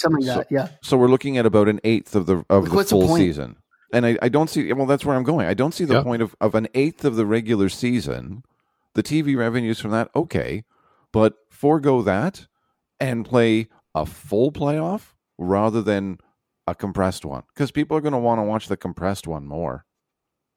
something 0.01 0.25
like 0.25 0.33
So- 0.33 0.39
that, 0.39 0.51
yeah. 0.51 0.67
So 0.83 0.97
we're 0.97 1.07
looking 1.07 1.37
at 1.37 1.45
about 1.45 1.69
an 1.69 1.79
eighth 1.83 2.15
of 2.15 2.25
the 2.25 2.43
of 2.49 2.63
Like, 2.63 2.69
the 2.71 2.75
what's 2.75 2.89
the 2.89 2.95
full 2.97 3.15
season. 3.15 3.55
And 3.93 4.05
I, 4.05 4.17
I 4.21 4.29
don't 4.29 4.49
see 4.49 4.71
well 4.73 4.85
that's 4.85 5.05
where 5.05 5.15
I'm 5.15 5.23
going. 5.23 5.47
I 5.47 5.53
don't 5.53 5.73
see 5.73 5.85
the 5.85 5.95
Yeah. 5.95 6.03
point 6.03 6.21
of, 6.21 6.35
of 6.41 6.55
an 6.55 6.67
eighth 6.73 7.03
of 7.05 7.15
the 7.15 7.25
regular 7.25 7.69
season, 7.69 8.43
the 8.95 9.03
TV 9.03 9.37
revenues 9.37 9.79
from 9.79 9.91
that, 9.91 10.09
okay. 10.15 10.63
But 11.13 11.35
forego 11.49 12.01
that 12.03 12.47
and 12.99 13.25
play 13.25 13.67
a 13.93 14.05
full 14.05 14.51
playoff 14.51 15.13
rather 15.37 15.81
than 15.81 16.19
a 16.67 16.75
compressed 16.75 17.25
one. 17.25 17.43
Because 17.53 17.71
people 17.71 17.97
are 17.97 18.01
gonna 18.01 18.19
want 18.19 18.39
to 18.39 18.43
watch 18.43 18.67
the 18.67 18.77
compressed 18.77 19.27
one 19.27 19.45
more. 19.45 19.85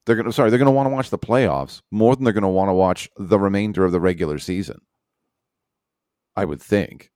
They're 0.06 0.16
gonna 0.16 0.32
sorry, 0.32 0.50
they're 0.50 0.58
gonna 0.58 0.70
want 0.70 0.86
to 0.86 0.94
watch 0.94 1.10
the 1.10 1.18
playoffs 1.18 1.80
more 1.90 2.14
than 2.14 2.24
they're 2.24 2.32
gonna 2.34 2.50
want 2.50 2.68
to 2.68 2.74
watch 2.74 3.08
the 3.16 3.38
remainder 3.40 3.84
of 3.84 3.90
the 3.92 4.00
regular 4.00 4.38
season. 4.38 4.80
I 6.36 6.44
would 6.44 6.60
think. 6.62 7.10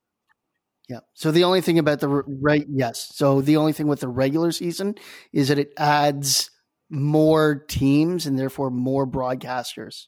Yeah. 0.89 1.01
So 1.13 1.31
the 1.31 1.45
only 1.45 1.61
thing 1.61 1.79
about 1.79 2.01
the 2.01 2.09
right, 2.09 2.67
yes. 2.69 3.11
So 3.15 3.43
the 3.43 3.59
only 3.59 3.73
thing 3.73 3.89
with 3.89 4.01
the 4.01 4.09
regular 4.09 4.53
season 4.53 4.95
is 5.33 5.49
that 5.49 5.59
it 5.59 5.73
adds 5.77 6.51
more 6.89 7.65
teams 7.69 8.25
and 8.25 8.39
therefore 8.39 8.71
more 8.71 9.07
broadcasters. 9.07 10.07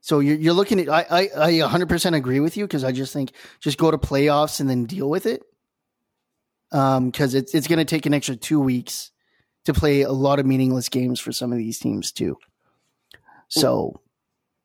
So 0.00 0.20
you're, 0.20 0.36
you're 0.36 0.54
looking 0.54 0.80
at, 0.80 0.88
I, 0.88 1.04
I, 1.10 1.20
I 1.36 1.52
100% 1.68 2.16
agree 2.16 2.40
with 2.40 2.56
you 2.56 2.64
because 2.64 2.84
I 2.84 2.92
just 2.92 3.12
think 3.12 3.32
just 3.60 3.76
go 3.76 3.90
to 3.90 3.98
playoffs 3.98 4.60
and 4.60 4.70
then 4.70 4.84
deal 4.84 5.10
with 5.10 5.26
it. 5.26 5.42
Um, 6.72 7.10
because 7.10 7.34
it's, 7.34 7.54
it's 7.54 7.68
going 7.68 7.78
to 7.78 7.84
take 7.84 8.06
an 8.06 8.14
extra 8.14 8.34
two 8.34 8.60
weeks 8.60 9.10
to 9.66 9.74
play 9.74 10.02
a 10.02 10.12
lot 10.12 10.38
of 10.38 10.46
meaningless 10.46 10.88
games 10.88 11.20
for 11.20 11.32
some 11.32 11.52
of 11.52 11.58
these 11.58 11.78
teams 11.78 12.12
too. 12.12 12.36
So 13.48 14.00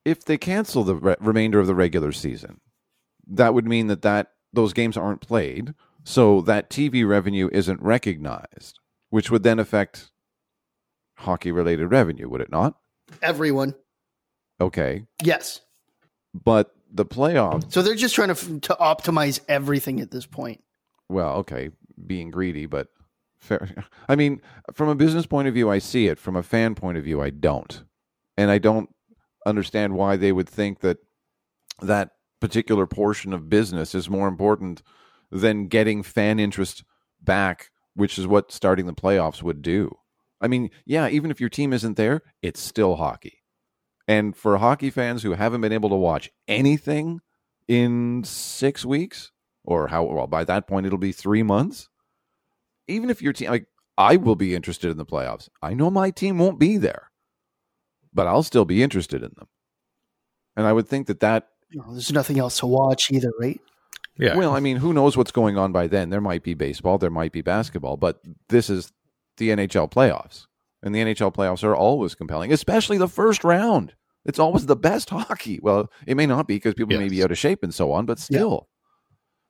if 0.04 0.24
they 0.24 0.38
cancel 0.38 0.84
the 0.84 0.96
re- 0.96 1.16
remainder 1.20 1.60
of 1.60 1.66
the 1.66 1.74
regular 1.74 2.12
season, 2.12 2.60
that 3.32 3.54
would 3.54 3.66
mean 3.66 3.86
that, 3.88 4.02
that 4.02 4.32
those 4.52 4.72
games 4.72 4.96
aren't 4.96 5.20
played, 5.20 5.74
so 6.04 6.40
that 6.42 6.70
TV 6.70 7.06
revenue 7.08 7.48
isn't 7.52 7.80
recognized, 7.82 8.78
which 9.10 9.30
would 9.30 9.42
then 9.42 9.58
affect 9.58 10.10
hockey 11.18 11.52
related 11.52 11.86
revenue, 11.90 12.28
would 12.28 12.40
it 12.40 12.50
not? 12.50 12.74
everyone, 13.20 13.74
Okay. 14.60 15.04
yes. 15.22 15.60
But 16.34 16.74
the 16.90 17.04
playoffs, 17.04 17.70
So 17.72 17.82
they're 17.82 17.94
just 17.94 18.14
trying 18.14 18.34
to, 18.34 18.60
to 18.60 18.76
optimize 18.80 19.40
everything 19.48 20.00
at 20.00 20.10
this 20.10 20.24
point. 20.26 20.62
well, 21.08 21.36
okay, 21.36 21.70
being 22.06 22.30
greedy, 22.30 22.64
but 22.66 22.88
fair. 23.38 23.84
I 24.08 24.16
mean, 24.16 24.40
from 24.72 24.88
a 24.88 24.94
business 24.94 25.26
point 25.26 25.46
of 25.48 25.52
view, 25.54 25.70
I 25.70 25.78
see 25.78 26.06
it. 26.06 26.18
From 26.18 26.36
a 26.36 26.42
fan 26.42 26.74
point 26.74 26.96
of 26.96 27.04
view, 27.04 27.20
I 27.20 27.28
don't. 27.30 27.82
And 28.38 28.50
I 28.50 28.56
don't 28.58 28.88
understand 29.44 29.94
why 29.94 30.16
they 30.16 30.32
would 30.32 30.48
think 30.48 30.80
that 30.80 30.98
that 31.82 32.12
particular 32.42 32.88
portion 32.88 33.32
of 33.32 33.48
business 33.48 33.94
is 33.94 34.10
more 34.10 34.26
important 34.26 34.82
than 35.30 35.68
getting 35.68 36.02
fan 36.02 36.40
interest 36.40 36.82
back, 37.22 37.70
which 37.94 38.18
is 38.18 38.26
what 38.26 38.50
starting 38.50 38.86
the 38.86 38.92
playoffs 38.92 39.44
would 39.44 39.62
do. 39.62 39.96
I 40.40 40.48
mean, 40.48 40.70
yeah, 40.84 41.08
even 41.08 41.30
if 41.30 41.40
your 41.40 41.48
team 41.48 41.72
isn't 41.72 41.96
there, 41.96 42.22
it's 42.42 42.60
still 42.60 42.96
hockey. 42.96 43.44
And 44.08 44.36
for 44.36 44.58
hockey 44.58 44.90
fans 44.90 45.22
who 45.22 45.34
haven't 45.34 45.60
been 45.60 45.72
able 45.72 45.90
to 45.90 45.94
watch 45.94 46.30
anything 46.48 47.20
in 47.68 48.24
six 48.24 48.84
weeks, 48.84 49.30
or 49.62 49.86
how, 49.86 50.02
well, 50.02 50.26
by 50.26 50.42
that 50.42 50.66
point, 50.66 50.84
it'll 50.84 50.98
be 50.98 51.12
three 51.12 51.44
months. 51.44 51.88
Even 52.88 53.08
if 53.08 53.22
your 53.22 53.32
team, 53.32 53.50
like, 53.50 53.66
I 53.96 54.16
will 54.16 54.34
be 54.34 54.56
interested 54.56 54.90
in 54.90 54.96
the 54.96 55.06
playoffs. 55.06 55.48
I 55.62 55.74
know 55.74 55.90
my 55.92 56.10
team 56.10 56.38
won't 56.38 56.58
be 56.58 56.76
there, 56.76 57.12
but 58.12 58.26
I'll 58.26 58.42
still 58.42 58.64
be 58.64 58.82
interested 58.82 59.22
in 59.22 59.30
them. 59.36 59.46
And 60.56 60.66
I 60.66 60.72
would 60.72 60.88
think 60.88 61.06
that 61.06 61.20
that 61.20 61.46
You 61.72 61.80
know, 61.80 61.92
there's 61.92 62.12
nothing 62.12 62.38
else 62.38 62.58
to 62.58 62.66
watch 62.66 63.10
either, 63.10 63.32
right? 63.40 63.60
Yeah. 64.18 64.36
Well, 64.36 64.54
I 64.54 64.60
mean, 64.60 64.76
who 64.76 64.92
knows 64.92 65.16
what's 65.16 65.32
going 65.32 65.56
on 65.56 65.72
by 65.72 65.86
then? 65.86 66.10
There 66.10 66.20
might 66.20 66.42
be 66.42 66.54
baseball, 66.54 66.98
there 66.98 67.10
might 67.10 67.32
be 67.32 67.40
basketball, 67.40 67.96
but 67.96 68.20
this 68.48 68.68
is 68.68 68.92
the 69.38 69.50
NHL 69.50 69.90
playoffs. 69.90 70.46
And 70.82 70.94
the 70.94 71.00
NHL 71.00 71.32
playoffs 71.34 71.64
are 71.64 71.76
always 71.76 72.14
compelling, 72.14 72.52
especially 72.52 72.98
the 72.98 73.08
first 73.08 73.44
round. 73.44 73.94
It's 74.24 74.38
always 74.38 74.66
the 74.66 74.76
best 74.76 75.10
hockey. 75.10 75.60
Well, 75.62 75.90
it 76.06 76.16
may 76.16 76.26
not 76.26 76.46
be 76.46 76.56
because 76.56 76.74
people 76.74 76.98
may 76.98 77.08
be 77.08 77.22
out 77.22 77.30
of 77.30 77.38
shape 77.38 77.62
and 77.62 77.74
so 77.74 77.92
on, 77.92 78.04
but 78.04 78.18
still, 78.18 78.68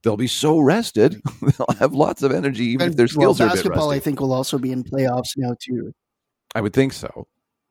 they'll 0.02 0.16
be 0.16 0.26
so 0.26 0.60
rested. 0.60 1.20
they'll 1.42 1.76
have 1.78 1.92
lots 1.92 2.22
of 2.22 2.32
energy, 2.32 2.66
even 2.66 2.82
if 2.82 2.90
And, 2.90 2.98
their 2.98 3.08
well, 3.16 3.34
skills 3.34 3.40
are 3.40 3.44
a 3.44 3.46
bit 3.48 3.54
basketball, 3.56 3.88
rusty. 3.88 3.96
I 3.96 4.00
think, 4.00 4.20
will 4.20 4.32
also 4.32 4.58
be 4.58 4.72
in 4.72 4.84
playoffs 4.84 5.36
now 5.36 5.56
too. 5.60 5.92
I 6.54 6.60
would 6.60 6.74
think 6.74 6.92
so. 6.92 7.26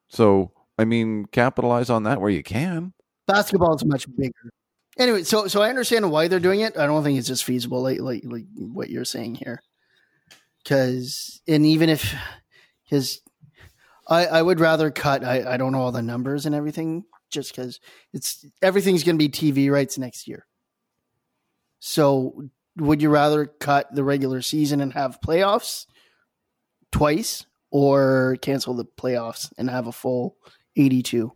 So, 0.09 0.51
I 0.77 0.85
mean, 0.85 1.25
capitalize 1.31 1.89
on 1.89 2.03
that 2.03 2.19
where 2.19 2.31
you 2.31 2.43
can. 2.43 2.93
Basketball 3.31 3.75
is 3.75 3.85
much 3.85 4.05
bigger. 4.15 4.51
Anyway, 4.97 5.23
so 5.23 5.47
so 5.47 5.61
I 5.61 5.69
understand 5.69 6.11
why 6.11 6.27
they're 6.27 6.39
doing 6.39 6.59
it. 6.59 6.77
I 6.77 6.85
don't 6.85 7.03
think 7.03 7.17
it's 7.17 7.27
just 7.27 7.43
feasible, 7.43 7.81
like 7.81 7.99
like 7.99 8.23
like 8.25 8.45
what 8.55 8.89
you're 8.89 9.05
saying 9.05 9.35
here. 9.35 9.61
Because 10.63 11.41
and 11.47 11.65
even 11.65 11.89
if 11.89 12.13
his, 12.83 13.21
I 14.07 14.25
I 14.27 14.41
would 14.41 14.59
rather 14.59 14.91
cut. 14.91 15.23
I 15.23 15.53
I 15.53 15.57
don't 15.57 15.71
know 15.71 15.79
all 15.81 15.91
the 15.91 16.01
numbers 16.01 16.45
and 16.45 16.53
everything, 16.53 17.05
just 17.29 17.55
because 17.55 17.79
it's 18.13 18.45
everything's 18.61 19.03
going 19.03 19.17
to 19.17 19.27
be 19.27 19.29
TV 19.29 19.71
rights 19.71 19.97
next 19.97 20.27
year. 20.27 20.45
So 21.79 22.49
would 22.77 23.01
you 23.01 23.09
rather 23.09 23.45
cut 23.45 23.93
the 23.95 24.03
regular 24.03 24.41
season 24.41 24.81
and 24.81 24.93
have 24.93 25.21
playoffs 25.21 25.85
twice, 26.91 27.45
or 27.71 28.37
cancel 28.41 28.73
the 28.73 28.85
playoffs 28.85 29.51
and 29.57 29.69
have 29.69 29.87
a 29.87 29.91
full 29.91 30.35
eighty-two? 30.75 31.31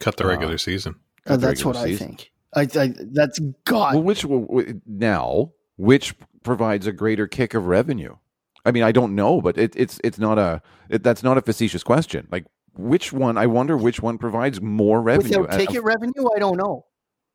Cut 0.00 0.16
the 0.16 0.24
Uh, 0.24 0.28
regular 0.28 0.58
season. 0.58 0.96
Uh, 1.26 1.36
that's 1.36 1.64
regular 1.64 1.80
what 1.84 1.88
I 1.90 1.94
think. 1.96 2.32
I, 2.56 2.62
I 2.74 2.94
that's 3.12 3.38
God. 3.64 3.94
Well, 3.94 4.02
which 4.02 4.22
w- 4.22 4.46
w- 4.46 4.80
now 4.86 5.52
which 5.76 6.14
provides 6.42 6.86
a 6.86 6.92
greater 6.92 7.26
kick 7.28 7.54
of 7.54 7.66
revenue? 7.66 8.16
I 8.64 8.72
mean, 8.72 8.82
I 8.82 8.92
don't 8.92 9.14
know, 9.14 9.40
but 9.40 9.56
it, 9.56 9.74
it's 9.76 10.00
it's 10.02 10.18
not 10.18 10.38
a 10.38 10.60
it, 10.88 11.02
that's 11.02 11.22
not 11.22 11.38
a 11.38 11.42
facetious 11.42 11.82
question. 11.84 12.26
Like 12.32 12.46
which 12.74 13.12
one? 13.12 13.38
I 13.38 13.46
wonder 13.46 13.76
which 13.76 14.00
one 14.02 14.18
provides 14.18 14.60
more 14.60 15.00
revenue. 15.00 15.40
Without 15.42 15.54
Uh, 15.54 15.58
ticket 15.58 15.82
revenue, 15.84 16.28
I 16.34 16.38
don't 16.38 16.56
know. 16.56 16.86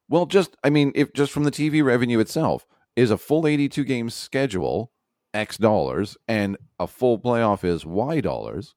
well, 0.10 0.25
just 0.25 0.57
I 0.63 0.69
mean, 0.69 0.91
if 0.95 1.13
just 1.13 1.31
from 1.31 1.43
the 1.45 1.51
TV 1.51 1.84
revenue 1.84 2.19
itself 2.19 2.65
is 2.95 3.10
a 3.12 3.17
full 3.17 3.48
eighty-two 3.48 3.84
game 3.86 4.10
schedule 4.10 4.91
X 5.34 5.57
dollars 5.57 6.17
and 6.27 6.57
a 6.79 6.88
full 6.88 7.19
playoff 7.19 7.63
is 7.63 7.86
Y 7.86 8.22
dollars. 8.22 8.75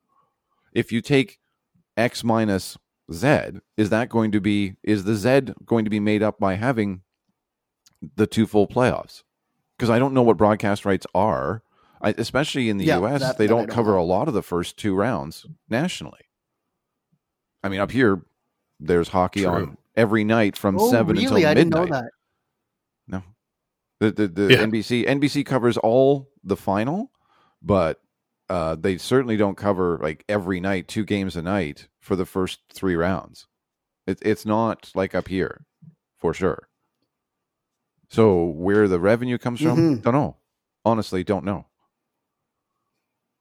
If 0.73 0.93
you 0.93 1.01
take 1.01 1.39
X 1.97 2.23
minus 2.23 2.77
Z, 3.13 3.61
is 3.77 3.91
that 3.91 4.09
going 4.09 4.33
to 4.33 4.41
be 4.41 4.75
is 4.83 5.05
the 5.05 5.15
Z 5.15 5.55
going 5.65 5.85
to 5.85 5.91
be 5.91 6.01
made 6.01 6.23
up 6.23 6.39
by 6.39 6.55
having 6.55 7.03
the 8.17 8.27
two 8.27 8.47
full 8.47 8.67
playoffs? 8.69 9.23
Because 9.77 9.91
I 9.91 9.99
don't 9.99 10.13
know 10.15 10.23
what 10.23 10.37
broadcast 10.37 10.85
rights 10.85 11.07
are, 11.15 11.63
I, 12.03 12.15
especially 12.19 12.69
in 12.69 12.79
the 12.79 12.85
Yeah, 12.87 12.99
U.S. 12.99 13.21
that- 13.21 13.39
they 13.39 13.47
that 13.47 13.51
don't 13.53 13.67
don't 13.69 13.75
cover 13.75 13.93
know. 13.93 14.01
a 14.01 14.05
lot 14.05 14.29
of 14.29 14.35
the 14.35 14.43
first 14.43 14.77
two 14.77 14.95
rounds 14.95 15.47
nationally. 15.69 16.21
I 17.63 17.69
mean, 17.69 17.81
up 17.81 17.91
here, 17.91 18.23
there's 18.81 19.09
hockey 19.09 19.43
True. 19.43 19.51
on 19.51 19.79
every 19.97 20.25
night 20.25 20.57
from 20.57 20.79
Oh, 20.79 20.91
seven 20.91 21.17
really? 21.17 21.25
until 21.43 21.49
I 21.49 21.55
didn't 21.55 21.75
know 21.75 21.81
midnight. 21.83 22.03
that. 22.05 22.11
No, 23.09 23.23
the 24.01 24.11
the, 24.13 24.29
the 24.29 24.53
Yeah. 24.55 24.59
NBC 24.65 25.07
NBC 25.07 25.45
covers 25.47 25.77
all 25.79 26.31
the 26.45 26.57
final, 26.57 27.11
but 27.63 28.01
uh, 28.49 28.77
they 28.77 28.97
certainly 28.99 29.37
don't 29.37 29.57
cover 29.57 29.99
like 30.03 30.25
every 30.29 30.61
night 30.61 30.89
two 30.89 31.05
games 31.05 31.37
a 31.37 31.43
night 31.43 31.89
for 32.09 32.17
the 32.17 32.25
first 32.27 32.61
three 32.73 32.97
rounds. 32.97 33.47
It, 34.07 34.19
it's 34.23 34.47
not 34.47 34.91
like 34.95 35.15
up 35.15 35.29
here, 35.29 35.67
for 36.17 36.33
sure. 36.33 36.69
So 38.09 38.45
where 38.47 38.89
the 38.89 38.99
revenue 38.99 39.37
comes 39.37 39.61
from, 39.61 39.77
Mhm. 39.99 40.03
don't 40.03 40.15
know. 40.15 40.37
Honestly, 40.87 41.23
don't 41.23 41.45
know. 41.45 41.67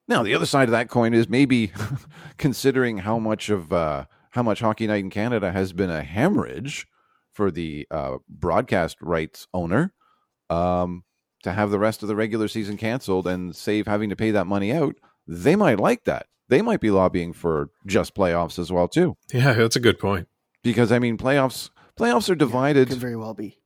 Now 0.10 0.22
the 0.24 0.34
other 0.34 0.46
side 0.46 0.68
of 0.68 0.72
that 0.74 0.90
coin 0.90 1.14
is 1.14 1.30
maybe 1.30 1.72
considering 2.38 2.98
how 3.00 3.20
much 3.20 3.50
of 3.50 3.72
uh, 3.72 4.06
how 4.32 4.44
much 4.44 4.60
Hockey 4.60 4.86
Night 4.86 5.04
in 5.04 5.10
Canada 5.10 5.52
has 5.54 5.72
been 5.72 5.90
a 5.90 6.04
hemorrhage 6.04 6.86
for 7.32 7.50
the 7.50 7.88
uh, 7.90 8.18
broadcast 8.28 8.98
rights 9.02 9.48
owner 9.54 9.94
um, 10.50 11.06
to 11.44 11.54
have 11.54 11.70
the 11.72 11.80
rest 11.80 12.02
of 12.02 12.10
the 12.10 12.16
regular 12.18 12.50
season 12.50 12.76
canceled 12.76 13.28
and 13.28 13.56
save 13.56 13.88
having 13.88 14.10
to 14.10 14.16
pay 14.18 14.32
that 14.32 14.48
money 14.48 14.74
out. 14.74 14.96
They 15.26 15.56
might 15.56 15.80
like 15.80 16.04
that. 16.04 16.28
They 16.50 16.62
might 16.62 16.80
be 16.80 16.92
lobbying 16.92 17.34
for 17.34 17.70
just 17.86 18.16
playoffs 18.16 18.58
as 18.60 18.72
well 18.72 18.88
too, 18.88 19.16
Yeah, 19.34 19.54
that's 19.54 19.76
a 19.76 19.80
good 19.82 20.00
point. 20.00 20.28
because 20.64 20.92
I 20.92 21.00
mean 21.00 21.18
playoffs 21.18 21.70
playoffs 22.00 22.30
are 22.30 22.36
divided. 22.36 22.90
Could 22.90 22.98
very 23.00 23.16
well 23.16 23.34
be. 23.34 23.60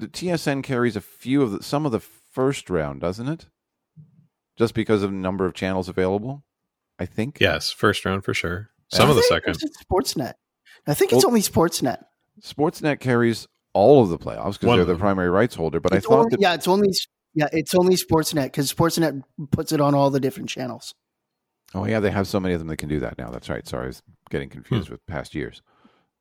the 0.00 0.08
TSN 0.08 0.62
carries 0.64 0.96
a 0.96 1.00
few 1.00 1.42
of 1.42 1.52
the, 1.52 1.62
some 1.62 1.86
of 1.86 1.92
the 1.92 2.00
first 2.00 2.68
round, 2.70 3.00
doesn't 3.00 3.28
it? 3.28 3.46
Just 4.56 4.74
because 4.74 5.02
of 5.02 5.10
the 5.10 5.16
number 5.16 5.46
of 5.46 5.54
channels 5.54 5.88
available, 5.88 6.44
I 6.98 7.06
think. 7.06 7.38
Yes, 7.40 7.70
first 7.70 8.04
round 8.04 8.24
for 8.24 8.34
sure. 8.34 8.70
Some 8.88 9.08
I 9.08 9.10
of 9.10 9.16
the 9.16 9.22
second. 9.22 9.56
it's 9.60 9.82
Sportsnet. 9.84 10.34
I 10.86 10.94
think 10.94 11.12
it's 11.12 11.24
Well- 11.24 11.28
only 11.30 11.40
Sportsnet. 11.42 12.02
Sportsnet 12.40 13.00
carries 13.00 13.46
all 13.72 14.02
of 14.02 14.08
the 14.10 14.18
playoffs 14.18 14.58
because 14.60 14.76
they're 14.76 14.84
the 14.84 14.96
primary 14.96 15.30
rights 15.30 15.54
holder. 15.54 15.80
But 15.80 15.92
It's 15.94 16.06
I 16.06 16.08
thought 16.08 16.18
only- 16.18 16.30
that 16.30 16.40
yeah, 16.40 16.54
it's 16.54 16.68
only 16.68 16.90
yeah, 17.34 17.48
it's 17.52 17.74
only 17.74 17.96
Sportsnet 17.96 18.44
because 18.44 18.72
Sportsnet 18.72 19.22
puts 19.50 19.72
it 19.72 19.80
on 19.80 19.94
all 19.94 20.10
the 20.10 20.20
different 20.20 20.48
channels. 20.48 20.94
Oh 21.74 21.84
yeah, 21.86 22.00
they 22.00 22.10
have 22.10 22.26
so 22.28 22.38
many 22.40 22.54
of 22.54 22.60
them 22.60 22.68
that 22.68 22.76
can 22.76 22.88
do 22.88 23.00
that 23.00 23.18
now. 23.18 23.30
That's 23.30 23.48
right. 23.48 23.66
Sorry, 23.66 23.84
I 23.84 23.86
was 23.88 24.02
getting 24.30 24.48
confused 24.48 24.90
with 24.90 25.04
past 25.06 25.34
years. 25.34 25.60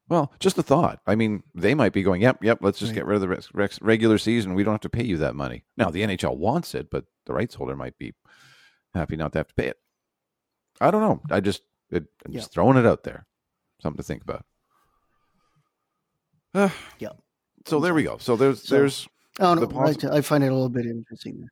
Well, 0.10 0.34
just 0.40 0.58
a 0.58 0.64
thought. 0.64 1.00
I 1.08 1.16
mean, 1.16 1.44
they 1.56 1.74
might 1.76 1.94
be 1.94 2.04
going, 2.04 2.22
"Yep, 2.22 2.44
yep, 2.44 2.58
let's 2.62 2.80
just 2.80 2.90
Right. 2.90 2.96
get 2.96 3.06
rid 3.06 3.22
of 3.24 3.30
the 3.52 3.78
regular 3.82 4.18
season. 4.18 4.54
We 4.54 4.64
don't 4.64 4.74
have 4.74 4.82
to 4.82 4.90
pay 4.90 5.04
you 5.06 5.18
that 5.18 5.36
money." 5.36 5.64
Now, 5.78 5.90
the 5.92 6.02
NHL 6.04 6.38
wants 6.38 6.76
it, 6.76 6.90
but 6.90 7.06
the 7.26 7.34
rights 7.34 7.56
holder 7.56 7.76
might 7.76 7.98
be 7.98 8.14
happy 8.94 9.16
not 9.16 9.32
to 9.34 9.40
have 9.40 9.48
to 9.48 9.54
pay 9.56 9.68
it. 9.68 9.78
I 10.82 10.92
don't 10.92 11.02
know. 11.02 11.22
I 11.30 11.40
just 11.40 11.62
it, 11.90 12.06
I'm 12.26 12.34
just 12.34 12.52
throwing 12.52 12.78
it 12.78 12.86
out 12.86 13.04
there. 13.04 13.26
Something 13.82 13.98
to 13.98 14.04
think 14.04 14.24
about. 14.24 14.46
Uh, 16.56 16.70
Yeah. 17.00 17.10
So 17.66 17.80
there 17.80 17.94
we 17.94 18.04
go. 18.04 18.18
So 18.18 18.36
there's 18.36 18.62
So- 18.64 18.76
there's 18.76 19.08
I 19.40 19.44
don't 19.56 19.60
The 19.62 19.68
poss- 19.68 20.04
I, 20.04 20.18
I 20.18 20.22
find 20.22 20.44
it 20.44 20.48
a 20.48 20.54
little 20.54 20.70
bit 20.70 20.86
interesting. 20.86 21.48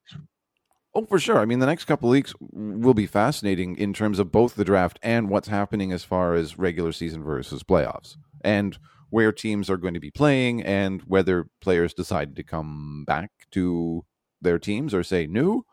Oh, 0.94 1.06
for 1.06 1.20
sure. 1.20 1.38
I 1.38 1.46
mean, 1.46 1.60
the 1.60 1.66
next 1.66 1.86
couple 1.86 2.10
of 2.10 2.12
weeks 2.12 2.34
will 2.52 2.94
be 2.94 3.06
fascinating 3.08 3.78
in 3.78 3.94
terms 3.94 4.20
of 4.20 4.32
both 4.32 4.56
the 4.56 4.66
draft 4.66 5.00
and 5.02 5.30
what's 5.30 5.48
happening 5.48 5.92
as 5.94 6.04
far 6.04 6.34
as 6.34 6.60
regular 6.60 6.92
season 6.92 7.24
versus 7.24 7.64
playoffs, 7.64 8.18
and 8.42 8.78
where 9.10 9.32
teams 9.32 9.70
are 9.70 9.78
going 9.78 9.94
to 9.94 10.00
be 10.02 10.12
playing, 10.12 10.62
and 10.64 11.02
whether 11.04 11.48
players 11.62 11.94
decide 11.94 12.36
to 12.36 12.44
come 12.44 13.06
back 13.08 13.32
to 13.52 14.04
their 14.42 14.60
teams 14.60 14.94
or 14.94 15.04
say 15.04 15.28
no. 15.28 15.66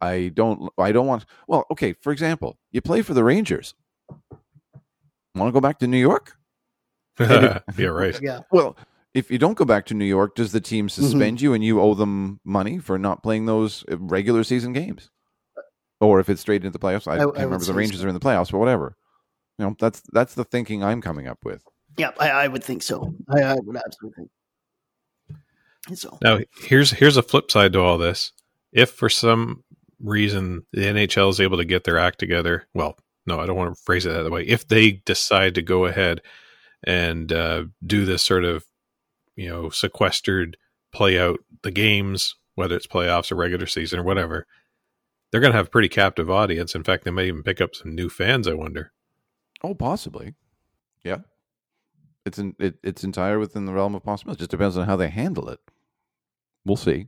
I 0.00 0.30
don't. 0.34 0.70
I 0.78 0.92
don't 0.92 1.06
want. 1.06 1.24
Well, 1.46 1.64
okay. 1.70 1.94
For 1.94 2.12
example, 2.12 2.58
you 2.70 2.80
play 2.80 3.02
for 3.02 3.14
the 3.14 3.24
Rangers. 3.24 3.74
Want 5.34 5.48
to 5.48 5.52
go 5.52 5.60
back 5.60 5.78
to 5.78 5.86
New 5.86 5.98
York? 5.98 6.36
yeah, 7.20 7.60
right. 7.78 8.18
Yeah, 8.22 8.40
Well, 8.52 8.76
if 9.18 9.30
you 9.30 9.38
don't 9.38 9.56
go 9.58 9.64
back 9.64 9.84
to 9.86 9.94
New 9.94 10.04
York, 10.04 10.34
does 10.34 10.52
the 10.52 10.60
team 10.60 10.88
suspend 10.88 11.40
you 11.40 11.52
and 11.52 11.62
you 11.64 11.80
owe 11.80 11.94
them 11.94 12.40
money 12.44 12.78
for 12.78 12.98
not 12.98 13.22
playing 13.22 13.46
those 13.46 13.84
uh, 13.90 13.98
regular 13.98 14.44
season 14.44 14.72
games? 14.72 15.10
Or 16.00 16.20
if 16.20 16.28
it's 16.28 16.40
straight 16.40 16.64
into 16.64 16.70
the 16.70 16.78
playoffs, 16.78 17.08
I, 17.08 17.12
I- 17.12 17.14
I 17.14 17.18
can't 17.18 17.26
would 17.34 17.42
remember 17.44 17.64
the 17.64 17.74
Rangers 17.74 18.00
so. 18.00 18.06
are 18.06 18.08
in 18.08 18.14
the 18.14 18.20
playoffs, 18.20 18.52
but 18.52 18.58
whatever. 18.58 18.96
You 19.58 19.66
know, 19.66 19.76
that's 19.80 20.00
that's 20.12 20.34
the 20.34 20.44
thinking 20.44 20.84
I'm 20.84 21.00
coming 21.02 21.26
up 21.26 21.38
with. 21.44 21.62
yeah, 21.96 22.10
I, 22.20 22.30
I 22.30 22.48
would 22.48 22.62
think 22.62 22.82
so. 22.84 23.12
I, 23.28 23.42
I 23.42 23.54
would 23.56 23.76
absolutely. 23.76 24.28
think 25.86 25.98
So 25.98 26.18
Now 26.22 26.38
here's 26.62 26.90
here's 26.92 27.16
a 27.16 27.22
flip 27.22 27.50
side 27.50 27.72
to 27.72 27.80
all 27.80 27.98
this. 27.98 28.32
If 28.72 28.90
for 28.90 29.08
some 29.08 29.64
reason 30.00 30.64
the 30.72 30.82
NHL 30.82 31.30
is 31.30 31.40
able 31.40 31.56
to 31.56 31.64
get 31.64 31.82
their 31.84 31.98
act 31.98 32.20
together, 32.20 32.68
well, 32.74 32.96
no, 33.26 33.40
I 33.40 33.46
don't 33.46 33.56
want 33.56 33.74
to 33.74 33.82
phrase 33.82 34.06
it 34.06 34.10
that 34.10 34.30
way. 34.30 34.44
If 34.44 34.68
they 34.68 34.92
decide 35.04 35.56
to 35.56 35.62
go 35.62 35.86
ahead 35.86 36.20
and 36.84 37.32
uh, 37.32 37.64
do 37.84 38.04
this 38.04 38.22
sort 38.22 38.44
of, 38.44 38.64
you 39.38 39.48
know, 39.48 39.70
sequestered 39.70 40.56
play 40.92 41.16
out 41.18 41.38
the 41.62 41.70
games, 41.70 42.34
whether 42.56 42.74
it's 42.74 42.88
playoffs 42.88 43.30
or 43.30 43.36
regular 43.36 43.66
season 43.66 44.00
or 44.00 44.02
whatever, 44.02 44.46
they're 45.30 45.40
going 45.40 45.52
to 45.52 45.56
have 45.56 45.68
a 45.68 45.70
pretty 45.70 45.88
captive 45.88 46.28
audience. 46.28 46.74
In 46.74 46.82
fact, 46.82 47.04
they 47.04 47.12
may 47.12 47.28
even 47.28 47.44
pick 47.44 47.60
up 47.60 47.76
some 47.76 47.94
new 47.94 48.08
fans. 48.08 48.48
I 48.48 48.54
wonder. 48.54 48.90
Oh, 49.62 49.74
possibly. 49.74 50.34
Yeah. 51.04 51.18
It's 52.26 52.38
in, 52.40 52.56
it, 52.58 52.78
it's 52.82 53.04
entire 53.04 53.38
within 53.38 53.64
the 53.64 53.72
realm 53.72 53.94
of 53.94 54.02
possibility. 54.02 54.38
It 54.38 54.40
just 54.40 54.50
depends 54.50 54.76
on 54.76 54.86
how 54.86 54.96
they 54.96 55.08
handle 55.08 55.48
it. 55.48 55.60
We'll 56.64 56.76
see. 56.76 57.06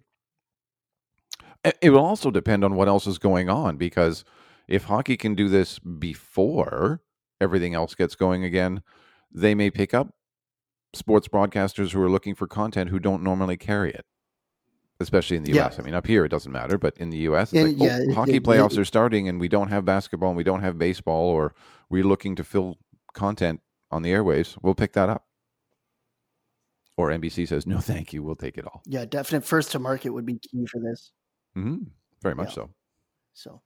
It 1.65 1.77
it 1.83 1.91
will 1.91 2.05
also 2.05 2.31
depend 2.31 2.65
on 2.65 2.77
what 2.77 2.89
else 2.89 3.09
is 3.09 3.19
going 3.19 3.49
on 3.51 3.77
because 3.77 4.25
if 4.69 4.85
hockey 4.85 5.17
can 5.17 5.35
do 5.35 5.49
this 5.49 5.81
before 5.81 7.03
everything 7.41 7.75
else 7.75 7.97
gets 7.97 8.15
going 8.15 8.45
again, 8.45 8.83
they 9.33 9.57
may 9.57 9.71
pick 9.71 9.93
up 9.93 10.15
sports 10.93 11.29
broadcasters 11.29 11.93
who 11.93 12.03
are 12.03 12.11
looking 12.11 12.35
for 12.35 12.47
content 12.47 12.91
who 12.91 12.99
don't 12.99 13.23
normally 13.23 13.57
carry 13.57 13.91
it. 13.93 14.05
Especially 14.99 15.37
in 15.37 15.45
the 15.45 15.53
Yeah. 15.53 15.67
US. 15.67 15.79
I 15.79 15.83
mean, 15.83 15.95
up 15.95 16.07
here 16.07 16.25
it 16.25 16.29
doesn't 16.29 16.53
matter, 16.53 16.77
but 16.77 16.97
in 16.99 17.11
the 17.11 17.19
US, 17.29 17.53
Yeah, 17.53 17.63
like, 17.63 17.77
oh, 17.81 17.85
yeah, 17.85 17.99
it- 18.01 18.15
hockey 18.15 18.37
it- 18.37 18.43
playoffs 18.45 18.73
it- 18.73 18.79
are 18.81 18.85
starting 18.85 19.29
and 19.29 19.41
we 19.41 19.49
don't 19.49 19.69
have 19.69 19.85
basketball 19.85 20.29
and 20.31 20.37
we 20.37 20.45
don't 20.45 20.61
have 20.63 20.79
baseball 20.79 21.29
or 21.29 21.55
we're 21.89 22.05
looking 22.05 22.35
to 22.37 22.45
fill 22.45 22.77
content 23.15 23.61
on 23.91 24.03
the 24.03 24.11
airwaves, 24.11 24.57
we'll 24.63 24.75
pick 24.75 24.93
that 24.93 25.09
up. 25.09 25.27
Or 26.97 27.11
NBC 27.11 27.47
says, 27.47 27.67
no, 27.67 27.79
thank 27.79 28.13
you. 28.13 28.23
We'll 28.23 28.37
take 28.37 28.59
it 28.59 28.67
all. 28.67 28.83
Yeah, 28.85 29.07
definite 29.07 29.45
first 29.45 29.73
to 29.73 29.79
market 29.79 30.11
would 30.11 30.27
be 30.27 30.39
key 30.39 30.67
for 30.67 30.81
this. 30.81 31.13
hmm 31.55 31.85
Very 32.23 32.35
much 32.35 32.55
so. 32.55 32.71
So, 33.33 33.63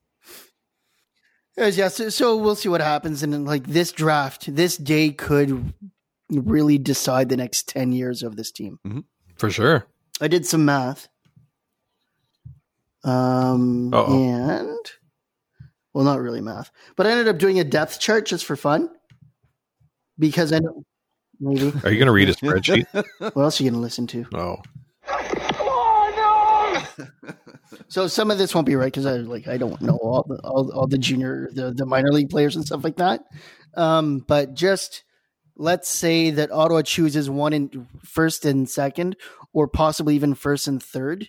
Yes, 1.56 1.76
yeah, 1.76 1.88
so, 1.88 2.08
so 2.08 2.36
we'll 2.36 2.56
see 2.56 2.68
what 2.68 2.80
happens. 2.80 3.22
And 3.22 3.32
then, 3.32 3.44
like 3.44 3.66
this 3.66 3.92
draft, 3.92 4.54
this 4.54 4.76
day 4.76 5.10
could 5.10 5.72
really 6.40 6.78
decide 6.78 7.28
the 7.28 7.36
next 7.36 7.68
10 7.68 7.92
years 7.92 8.22
of 8.22 8.36
this 8.36 8.50
team. 8.50 8.78
For 9.36 9.50
sure. 9.50 9.86
I 10.20 10.28
did 10.28 10.46
some 10.46 10.64
math. 10.64 11.08
Um, 13.04 13.92
Uh-oh. 13.92 14.22
and 14.22 14.78
well, 15.92 16.04
not 16.04 16.20
really 16.20 16.40
math, 16.40 16.70
but 16.96 17.06
I 17.06 17.10
ended 17.10 17.28
up 17.28 17.36
doing 17.38 17.60
a 17.60 17.64
depth 17.64 18.00
chart 18.00 18.24
just 18.26 18.44
for 18.46 18.56
fun 18.56 18.88
because 20.18 20.52
I 20.52 20.60
know 20.60 20.84
maybe 21.38 21.66
Are 21.84 21.90
you 21.92 21.98
going 21.98 22.06
to 22.06 22.12
read 22.12 22.30
a 22.30 22.34
spreadsheet? 22.34 22.86
what 23.18 23.36
else 23.36 23.60
are 23.60 23.64
you 23.64 23.70
going 23.70 23.78
to 23.78 23.82
listen 23.82 24.06
to? 24.08 24.24
oh, 24.32 24.62
So 27.88 28.06
some 28.06 28.30
of 28.30 28.38
this 28.38 28.54
won't 28.54 28.66
be 28.66 28.76
right 28.76 28.86
because 28.92 29.06
I 29.06 29.16
like 29.18 29.46
I 29.48 29.56
don't 29.56 29.80
know 29.80 29.96
all 29.96 30.24
the 30.26 30.36
all, 30.42 30.72
all 30.72 30.86
the 30.86 30.98
junior 30.98 31.48
the, 31.52 31.72
the 31.72 31.84
minor 31.86 32.10
league 32.12 32.30
players 32.30 32.56
and 32.56 32.64
stuff 32.64 32.82
like 32.82 32.96
that. 32.96 33.24
Um, 33.76 34.24
but 34.26 34.54
just 34.54 35.04
let's 35.56 35.88
say 35.88 36.30
that 36.30 36.50
Ottawa 36.50 36.82
chooses 36.82 37.30
one 37.30 37.52
in 37.52 37.88
first 38.04 38.44
and 38.44 38.68
second, 38.68 39.16
or 39.52 39.68
possibly 39.68 40.14
even 40.14 40.34
first 40.34 40.66
and 40.66 40.82
third, 40.82 41.28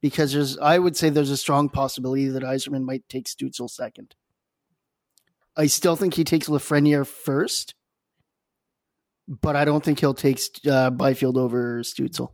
because 0.00 0.32
there's 0.32 0.58
I 0.58 0.78
would 0.78 0.96
say 0.96 1.08
there's 1.10 1.30
a 1.30 1.36
strong 1.36 1.68
possibility 1.68 2.28
that 2.28 2.42
Yzerman 2.42 2.84
might 2.84 3.08
take 3.08 3.26
Stützle 3.26 3.70
second. 3.70 4.14
I 5.56 5.66
still 5.66 5.96
think 5.96 6.14
he 6.14 6.24
takes 6.24 6.48
Lafreniere 6.48 7.06
first, 7.06 7.74
but 9.28 9.56
I 9.56 9.64
don't 9.64 9.84
think 9.84 10.00
he'll 10.00 10.14
take 10.14 10.40
uh, 10.68 10.90
Byfield 10.90 11.36
over 11.36 11.82
Stützle. 11.82 12.30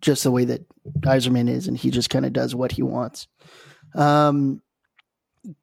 Just 0.00 0.22
the 0.22 0.30
way 0.30 0.44
that 0.44 0.64
Yzerman 1.00 1.48
is, 1.48 1.66
and 1.66 1.76
he 1.76 1.90
just 1.90 2.10
kind 2.10 2.24
of 2.24 2.32
does 2.32 2.54
what 2.54 2.72
he 2.72 2.82
wants. 2.82 3.26
Um, 3.94 4.62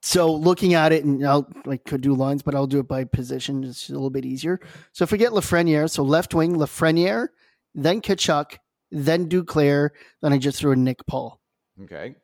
so 0.01 0.33
looking 0.33 0.73
at 0.73 0.91
it, 0.91 1.03
and 1.05 1.25
I'll 1.27 1.47
like 1.65 1.85
could 1.85 2.01
do 2.01 2.13
lines, 2.13 2.41
but 2.43 2.55
I'll 2.55 2.67
do 2.67 2.79
it 2.79 2.87
by 2.87 3.03
position. 3.03 3.63
It's 3.63 3.89
a 3.89 3.93
little 3.93 4.09
bit 4.09 4.25
easier. 4.25 4.59
So 4.93 5.03
if 5.03 5.11
we 5.11 5.17
get 5.17 5.31
Lafreniere, 5.31 5.89
so 5.89 6.03
left 6.03 6.33
wing 6.33 6.55
Lafreniere, 6.55 7.27
then 7.73 8.01
Tkachuk, 8.01 8.57
then 8.91 9.27
Duclair, 9.29 9.89
then 10.21 10.33
I 10.33 10.37
just 10.37 10.59
threw 10.59 10.71
in 10.71 10.83
Nick 10.83 11.05
Paul 11.07 11.41
Okay. 11.83 12.15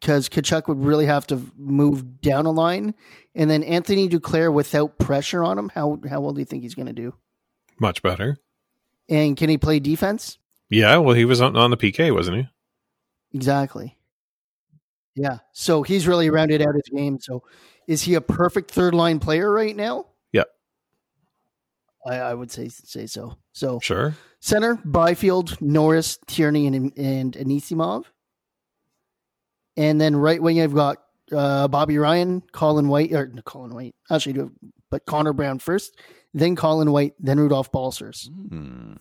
because 0.00 0.28
Tkachuk 0.28 0.68
would 0.68 0.78
really 0.84 1.06
have 1.06 1.26
to 1.28 1.40
move 1.56 2.20
down 2.20 2.46
a 2.46 2.50
line, 2.52 2.94
and 3.34 3.50
then 3.50 3.62
Anthony 3.64 4.08
Duclair 4.08 4.52
without 4.52 4.98
pressure 4.98 5.42
on 5.42 5.58
him. 5.58 5.70
How 5.74 5.98
how 6.08 6.20
well 6.20 6.32
do 6.32 6.40
you 6.40 6.44
think 6.46 6.62
he's 6.62 6.74
going 6.74 6.86
to 6.86 6.92
do? 6.92 7.14
much 7.78 8.02
better. 8.02 8.38
And 9.08 9.36
can 9.36 9.50
he 9.50 9.58
play 9.58 9.78
defense? 9.80 10.38
Yeah, 10.70 10.96
well, 10.96 11.14
he 11.14 11.24
was 11.24 11.40
on, 11.40 11.56
on 11.56 11.70
the 11.70 11.76
PK, 11.76 12.12
wasn't 12.12 12.38
he? 12.38 12.48
Exactly. 13.34 13.95
Yeah. 15.16 15.38
So 15.52 15.82
he's 15.82 16.06
really 16.06 16.30
rounded 16.30 16.60
out 16.62 16.74
his 16.74 16.88
game. 16.94 17.18
So 17.18 17.42
is 17.88 18.02
he 18.02 18.14
a 18.14 18.20
perfect 18.20 18.70
third 18.70 18.94
line 18.94 19.18
player 19.18 19.50
right 19.50 19.74
now? 19.74 20.06
Yeah. 20.32 20.44
I, 22.06 22.16
I 22.16 22.34
would 22.34 22.50
say 22.50 22.68
say 22.68 23.06
so. 23.06 23.36
So 23.52 23.80
Sure. 23.80 24.14
center, 24.40 24.78
Byfield, 24.84 25.60
Norris, 25.60 26.18
Tierney, 26.26 26.66
and 26.66 26.92
and 26.96 27.32
Anisimov. 27.32 28.04
And 29.76 30.00
then 30.00 30.14
right 30.14 30.40
wing 30.40 30.60
I've 30.60 30.74
got 30.74 30.98
uh, 31.32 31.66
Bobby 31.68 31.98
Ryan, 31.98 32.42
Colin 32.52 32.88
White, 32.88 33.12
or 33.12 33.26
no, 33.28 33.42
Colin 33.42 33.74
White. 33.74 33.94
Actually, 34.10 34.34
do 34.34 34.52
but 34.90 35.04
Connor 35.06 35.32
Brown 35.32 35.58
first, 35.58 35.98
then 36.34 36.54
Colin 36.56 36.92
White, 36.92 37.14
then 37.18 37.38
Rudolfs 37.38 37.72
Balcers. 37.72 38.30
Hmm. 38.50 38.92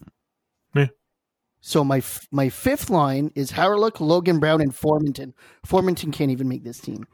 So 1.67 1.83
my 1.83 1.97
f- 1.97 2.27
my 2.31 2.47
fifth 2.49 2.91
line 2.91 3.31
is 3.33 3.51
Harlock, 3.51 3.99
Logan 3.99 4.39
Brown, 4.39 4.61
and 4.61 4.71
Formenton. 4.71 5.33
Formenton 5.65 6.13
can't 6.13 6.29
even 6.29 6.47
make 6.47 6.63
this 6.63 6.79
team. 6.79 7.07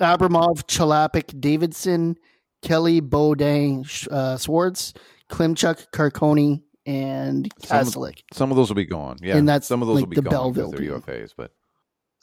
Abramov, 0.00 0.64
Chlapik, 0.64 1.38
Davidson, 1.38 2.16
Kelly, 2.62 3.02
Bodang, 3.02 3.80
uh, 4.10 4.36
Szwarz, 4.36 4.96
Klimchuk, 5.28 5.88
Carconi, 5.90 6.62
and 6.86 7.52
Some. 7.62 8.14
Some 8.32 8.50
of 8.50 8.56
those 8.56 8.70
will 8.70 8.76
be 8.76 8.86
gone. 8.86 9.18
Yeah. 9.20 9.36
And 9.36 9.46
that's 9.46 9.66
some 9.66 9.82
of 9.82 9.88
those 9.88 9.96
like 9.96 10.04
will 10.04 10.10
be 10.10 10.16
the 10.16 10.22
gone 10.22 10.32
Belleville 10.54 10.70
they're. 10.70 10.98
UFAs. 10.98 11.34
But 11.36 11.52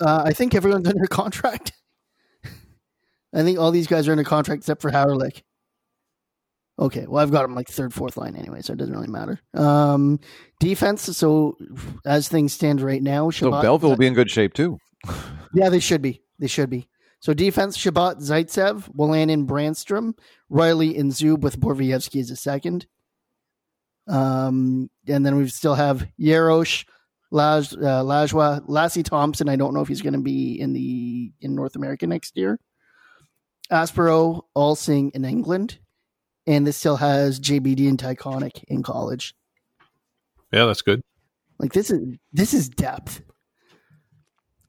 Uh, 0.01 0.23
I 0.25 0.33
think 0.33 0.55
everyone's 0.55 0.87
under 0.93 1.05
contract. 1.05 1.73
I 3.35 3.43
think 3.43 3.59
all 3.59 3.69
these 3.69 3.85
guys 3.87 4.07
are 4.07 4.13
under 4.13 4.23
contract 4.23 4.61
except 4.61 4.81
for 4.81 4.89
Harlick. 4.89 5.43
Okay, 6.79 7.05
well 7.07 7.21
I've 7.21 7.31
got 7.31 7.45
him 7.45 7.53
like 7.53 7.67
third, 7.67 7.93
fourth 7.93 8.17
line 8.17 8.35
anyway, 8.35 8.61
so 8.61 8.73
it 8.73 8.77
doesn't 8.77 8.95
really 8.95 9.07
matter. 9.07 9.39
Um, 9.53 10.19
defense. 10.59 11.03
So 11.15 11.55
as 12.05 12.27
things 12.27 12.53
stand 12.53 12.81
right 12.81 13.01
now, 13.01 13.29
so 13.29 13.51
Belleville 13.51 13.91
will 13.91 13.97
be 13.97 14.07
in 14.07 14.13
good 14.13 14.31
shape 14.31 14.53
too. 14.53 14.77
Yeah, 15.55 15.69
they 15.69 15.79
should 15.79 16.01
be. 16.01 16.23
They 16.39 16.47
should 16.47 16.71
be. 16.71 16.89
So 17.19 17.31
defense: 17.35 17.77
Chabot, 17.77 18.17
Zaitsev, 18.17 18.91
Wolanin, 18.95 19.45
Brandstrom, 19.45 20.13
Reilly, 20.49 20.97
and 20.97 21.11
Zub 21.11 21.41
with 21.41 21.59
Borvievsky 21.59 22.19
as 22.19 22.31
a 22.31 22.35
second. 22.35 22.87
Um, 24.07 24.89
and 25.07 25.23
then 25.23 25.35
we 25.35 25.47
still 25.49 25.75
have 25.75 26.07
Yarosh, 26.19 26.85
Laj, 27.31 27.73
uh, 27.73 28.03
Lajoie, 28.03 28.67
Lassi 28.67 29.03
Thomson. 29.03 29.47
I 29.47 29.55
don't 29.55 29.75
know 29.75 29.81
if 29.81 29.87
he's 29.87 30.01
going 30.01 30.13
to 30.13 30.21
be 30.21 30.59
in 30.59 30.73
the 30.73 31.31
in 31.39 31.53
North 31.53 31.75
America 31.75 32.07
next 32.07 32.35
year. 32.35 32.59
Aspero, 33.71 34.41
Alsing 34.55 35.11
in 35.13 35.23
England, 35.23 35.79
and 36.47 36.67
this 36.67 36.77
still 36.77 36.97
has 36.97 37.39
JBD 37.39 37.87
and 37.87 37.97
Tychonick 37.97 38.63
in 38.67 38.83
college. 38.83 39.35
Yeah, 40.51 40.65
that's 40.65 40.81
good. 40.81 41.01
Like 41.59 41.73
this 41.73 41.89
is 41.89 42.17
this 42.31 42.53
is 42.53 42.69
depth. 42.69 43.21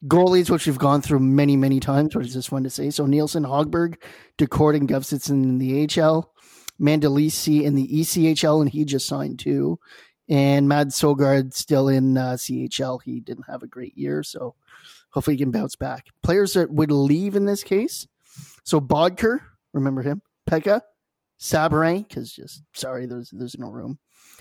Goalies, 0.06 0.50
which 0.50 0.66
we've 0.66 0.78
gone 0.78 1.00
through 1.00 1.20
many, 1.20 1.56
many 1.56 1.80
times, 1.80 2.14
which 2.14 2.26
is 2.26 2.34
just 2.34 2.50
fun 2.50 2.64
to 2.64 2.70
say. 2.70 2.90
So 2.90 3.06
Nielsen, 3.06 3.44
Hogberg, 3.44 3.96
Daccord, 4.36 4.76
and 4.76 4.88
Gustavsson 4.88 5.42
in 5.42 5.58
the 5.58 5.82
AHL, 5.84 6.30
Mandolese 6.78 7.62
in 7.62 7.74
the 7.74 7.88
ECHL, 7.88 8.60
and 8.60 8.70
he 8.70 8.84
just 8.84 9.06
signed 9.06 9.38
too. 9.38 9.78
And 10.28 10.68
Mads 10.68 11.00
Søgaard 11.00 11.54
still 11.54 11.88
in 11.88 12.18
uh, 12.18 12.32
CHL. 12.32 13.00
He 13.02 13.20
didn't 13.20 13.46
have 13.48 13.62
a 13.62 13.66
great 13.66 13.96
year, 13.96 14.22
so 14.22 14.54
hopefully 15.10 15.36
he 15.36 15.42
can 15.42 15.50
bounce 15.50 15.76
back. 15.76 16.06
Players 16.22 16.52
that 16.52 16.70
would 16.70 16.90
leave 16.90 17.34
in 17.34 17.46
this 17.46 17.62
case. 17.62 18.06
So 18.62 18.80
Boedker, 18.80 19.40
remember 19.72 20.02
him? 20.02 20.22
Pekka, 20.48 20.82
Sabarin, 21.44 22.08
because 22.08 22.32
just 22.32 22.62
sorry, 22.72 23.04
there's 23.04 23.28
there's 23.30 23.58
no 23.58 23.68
room. 23.68 23.98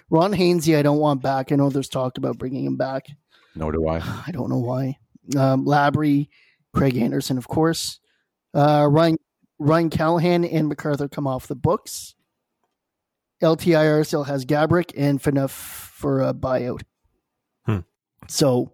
Ron 0.09 0.31
Hainsey, 0.31 0.77
I 0.77 0.81
don't 0.81 0.99
want 0.99 1.21
back. 1.21 1.51
I 1.51 1.55
know 1.55 1.69
there's 1.69 1.89
talk 1.89 2.17
about 2.17 2.37
bringing 2.37 2.65
him 2.65 2.77
back. 2.77 3.07
Nor 3.55 3.73
do 3.73 3.87
I. 3.87 3.97
I 4.27 4.31
don't 4.31 4.49
know 4.49 4.59
why. 4.59 4.97
Um, 5.37 5.65
Labry, 5.65 6.29
Craig 6.73 6.95
Anderson, 6.95 7.37
of 7.37 7.47
course. 7.47 7.99
Uh, 8.53 8.87
Ryan 8.89 9.17
Ryan 9.59 9.89
Callahan 9.89 10.45
and 10.45 10.69
MacArthur 10.69 11.09
come 11.09 11.27
off 11.27 11.47
the 11.47 11.55
books. 11.55 12.15
LTIR 13.41 14.05
still 14.05 14.23
has 14.23 14.45
Gaborik 14.45 14.93
and 14.95 15.21
Phaneuf 15.21 15.49
for 15.49 16.21
a 16.21 16.33
buyout. 16.33 16.83
Hmm. 17.65 17.79
So 18.29 18.73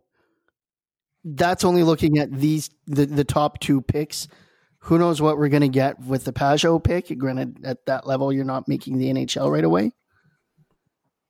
that's 1.23 1.63
only 1.63 1.81
looking 1.81 2.19
at 2.19 2.31
these 2.31 2.69
the, 2.85 3.07
the 3.07 3.23
top 3.23 3.59
two 3.59 3.81
picks. 3.81 4.27
Who 4.83 4.97
knows 4.97 5.21
what 5.21 5.37
we're 5.37 5.49
going 5.49 5.61
to 5.61 5.67
get 5.67 5.99
with 5.99 6.23
the 6.23 6.33
Pageau 6.33 6.83
pick? 6.83 7.17
Granted, 7.17 7.59
at 7.63 7.85
that 7.85 8.07
level, 8.07 8.31
you're 8.31 8.45
not 8.45 8.67
making 8.67 8.97
the 8.97 9.11
NHL 9.11 9.51
right 9.51 9.63
away. 9.63 9.91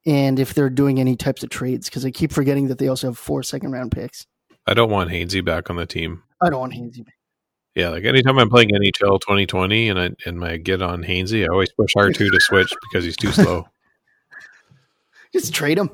And 0.06 0.40
if 0.40 0.54
they're 0.54 0.70
doing 0.70 1.00
any 1.00 1.16
types 1.16 1.44
of 1.44 1.50
trades, 1.50 1.90
because 1.90 2.06
I 2.06 2.12
keep 2.12 2.32
forgetting 2.32 2.68
that 2.68 2.78
they 2.78 2.88
also 2.88 3.08
have 3.08 3.18
four 3.18 3.44
second 3.44 3.72
round 3.72 3.92
picks. 3.92 4.26
I 4.66 4.74
don't 4.74 4.92
want 4.92 5.10
Hainsey 5.10 5.44
back 5.44 5.70
on 5.70 5.76
the 5.76 5.86
team. 5.86 6.24
I 6.42 6.50
don't 6.50 6.60
want 6.60 6.74
Hainsey. 6.74 7.06
Yeah, 7.76 7.90
like 7.90 8.06
anytime 8.06 8.38
I'm 8.40 8.50
playing 8.50 8.70
NHL 8.70 9.20
2020 9.22 9.90
and 9.90 10.00
I 10.00 10.10
and 10.26 10.44
I 10.44 10.58
get 10.58 10.82
on 10.82 11.04
Hainsey, 11.04 11.44
I 11.44 11.48
always 11.48 11.72
push 11.72 11.94
R2 11.96 12.14
to 12.18 12.40
switch 12.40 12.74
because 12.90 13.06
he's 13.06 13.18
too 13.18 13.32
slow. 13.32 13.68
Just 15.34 15.54
trade 15.54 15.78
him. 15.78 15.90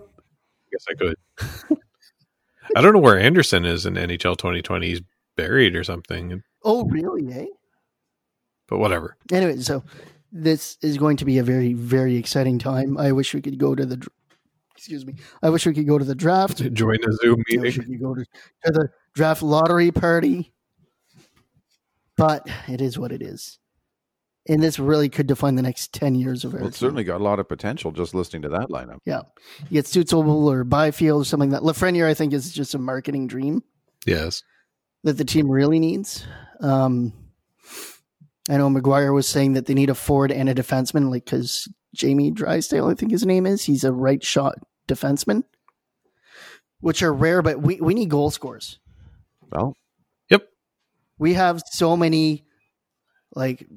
guess 0.72 0.86
I 0.90 0.94
could. 0.94 1.16
I 2.76 2.82
don't 2.82 2.94
know 2.94 3.00
where 3.00 3.20
Anderson 3.20 3.66
is 3.66 3.86
in 3.86 3.96
NHL 3.96 4.38
2020. 4.38 4.88
He's 4.88 5.02
buried 5.36 5.76
or 5.76 5.84
something, 5.84 6.42
Oh, 6.66 6.84
really? 6.86 7.32
Eh? 7.32 7.46
but 8.68 8.80
whatever. 8.80 9.18
Anyway, 9.32 9.58
so 9.60 9.84
this 10.32 10.78
is 10.82 10.98
going 10.98 11.18
to 11.18 11.26
be 11.26 11.38
a 11.38 11.44
very, 11.44 11.74
very 11.74 12.16
exciting 12.16 12.60
time. 12.60 12.98
I 12.98 13.12
wish 13.12 13.34
we 13.34 13.42
could 13.42 13.58
go 13.58 13.76
to 13.76 13.86
the. 13.86 14.06
Excuse 14.76 15.06
me. 15.06 15.16
I 15.42 15.50
wish 15.50 15.66
we 15.66 15.74
could 15.74 15.88
go 15.88 15.98
to 15.98 16.06
the 16.06 16.16
draft. 16.16 16.58
Join 16.74 16.98
the 17.02 17.18
Zoom 17.22 17.44
I 17.54 17.58
wish 17.58 17.78
we 17.78 17.86
could 17.86 18.02
go 18.02 18.16
to, 18.16 18.26
to 18.66 18.72
the 18.72 18.90
draft 19.14 19.42
lottery 19.42 19.92
party. 19.92 20.54
But 22.18 22.48
it 22.68 22.82
is 22.82 22.98
what 22.98 23.12
it 23.12 23.22
is. 23.22 23.60
And 24.48 24.62
this 24.62 24.78
really 24.78 25.10
could 25.10 25.28
define 25.28 25.56
the 25.56 25.64
next 25.64 25.92
10 25.94 26.16
years 26.16 26.46
of 26.46 26.54
our 26.54 26.60
Well, 26.60 26.70
it's 26.70 26.78
certainly 26.78 27.04
got 27.04 27.20
a 27.20 27.24
lot 27.24 27.40
of 27.40 27.50
potential 27.50 27.92
just 27.92 28.14
listening 28.14 28.44
to 28.44 28.50
that 28.50 28.70
lineup. 28.70 29.00
Yeah. 29.04 29.22
You 29.70 29.82
get 29.82 29.86
Stützle 29.86 30.26
or 30.28 30.64
Byfield 30.64 31.24
or 31.24 31.26
something 31.26 31.50
like 31.50 31.62
that. 31.62 31.68
Lafreniere, 31.68 32.08
I 32.08 32.14
think, 32.14 32.32
is 32.32 32.54
just 32.54 32.76
a 32.76 32.78
marketing 32.78 33.28
dream. 33.28 33.64
Yes. 34.06 34.44
That 35.06 35.18
the 35.18 35.24
team 35.24 35.50
really 35.50 35.80
needs. 35.80 36.26
Um, 36.60 37.14
I 38.50 38.58
know 38.58 38.70
McGuire 38.70 39.14
was 39.14 39.28
saying 39.28 39.54
that 39.54 39.66
they 39.66 39.74
need 39.74 39.90
a 39.90 39.96
forward 39.96 40.32
and 40.32 40.50
a 40.50 40.56
defenseman, 40.56 41.10
like 41.10 41.26
because 41.26 41.68
Jamie 41.96 42.32
Drysdale, 42.32 42.88
I 42.88 42.94
think 42.96 43.12
his 43.12 43.26
name 43.26 43.46
is. 43.46 43.64
He's 43.64 43.84
a 43.84 43.92
right 43.92 44.24
shot 44.24 44.56
defenseman, 44.88 45.44
which 46.82 47.02
are 47.02 47.14
rare, 47.14 47.42
but 47.42 47.62
we, 47.62 47.80
we 47.80 47.94
need 47.94 48.10
goal 48.10 48.32
scores. 48.32 48.80
Well, 49.52 49.76
Yep. 50.30 50.48
We 51.18 51.36
have 51.36 51.62
so 51.72 51.96
many 51.96 52.44
like 53.36 53.68